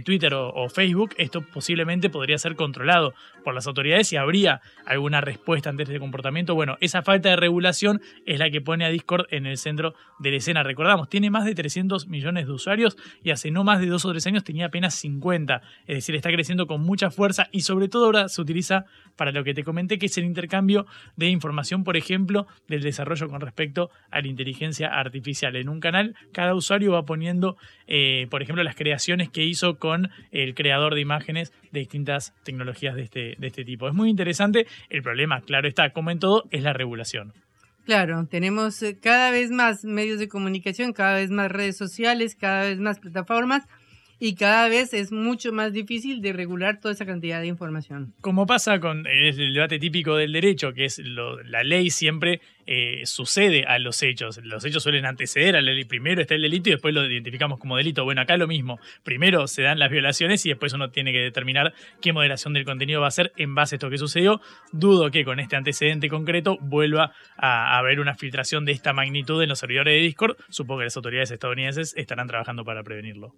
[0.05, 3.13] Twitter o, o Facebook, esto posiblemente podría ser controlado
[3.47, 6.53] por las autoridades y habría alguna respuesta ante este comportamiento.
[6.53, 10.31] Bueno, esa falta de regulación es la que pone a Discord en el centro de
[10.31, 10.63] la escena.
[10.63, 14.11] Recordamos, tiene más de 300 millones de usuarios y hace no más de dos o
[14.11, 15.61] tres años tenía apenas 50.
[15.85, 18.83] Es decir, está creciendo con mucha fuerza y sobre todo ahora se utiliza
[19.15, 20.85] para lo que te comenté, que es el intercambio
[21.15, 25.55] de información, por ejemplo, del desarrollo con respecto a la inteligencia artificial.
[25.55, 27.55] En un canal, cada usuario va poniendo,
[27.87, 32.95] eh, por ejemplo, las creaciones que hizo con el creador de imágenes de distintas tecnologías
[32.95, 33.87] de este, de este tipo.
[33.87, 34.67] Es muy interesante.
[34.89, 37.33] El problema, claro está, como en todo, es la regulación.
[37.85, 42.63] Claro, tenemos eh, cada vez más medios de comunicación, cada vez más redes sociales, cada
[42.63, 43.63] vez más plataformas
[44.19, 48.13] y cada vez es mucho más difícil de regular toda esa cantidad de información.
[48.21, 53.63] Como pasa con el debate típico del derecho, que es la ley siempre eh, sucede
[53.65, 54.39] a los hechos.
[54.43, 55.85] Los hechos suelen anteceder a la ley.
[55.85, 58.03] Primero está el delito y después lo identificamos como delito.
[58.03, 58.79] Bueno, acá lo mismo.
[59.03, 62.99] Primero se dan las violaciones y después uno tiene que determinar qué moderación del contenido
[62.99, 64.41] va a hacer en base a esto que sucedió.
[64.73, 69.49] Dudo que con este antecedente concreto vuelva a haber una filtración de esta magnitud en
[69.49, 70.37] los servidores de Discord.
[70.49, 73.33] Supongo que las autoridades estadounidenses estarán trabajando para prevenirlo.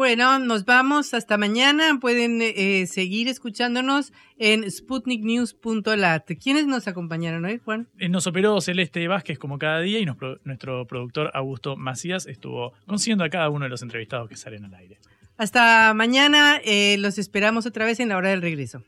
[0.00, 1.96] Bueno, nos vamos hasta mañana.
[1.98, 6.30] Pueden eh, seguir escuchándonos en sputniknews.lat.
[6.38, 7.88] ¿Quiénes nos acompañaron hoy, Juan?
[7.98, 12.26] Eh, Nos operó Celeste Vázquez como cada día y nos pro- nuestro productor Augusto Macías
[12.26, 14.98] estuvo consiguiendo a cada uno de los entrevistados que salen al aire.
[15.38, 16.60] Hasta mañana.
[16.62, 18.82] eh, los esperamos otra vez en la hora del regreso.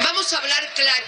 [0.00, 1.07] Vamos a hablar clarito.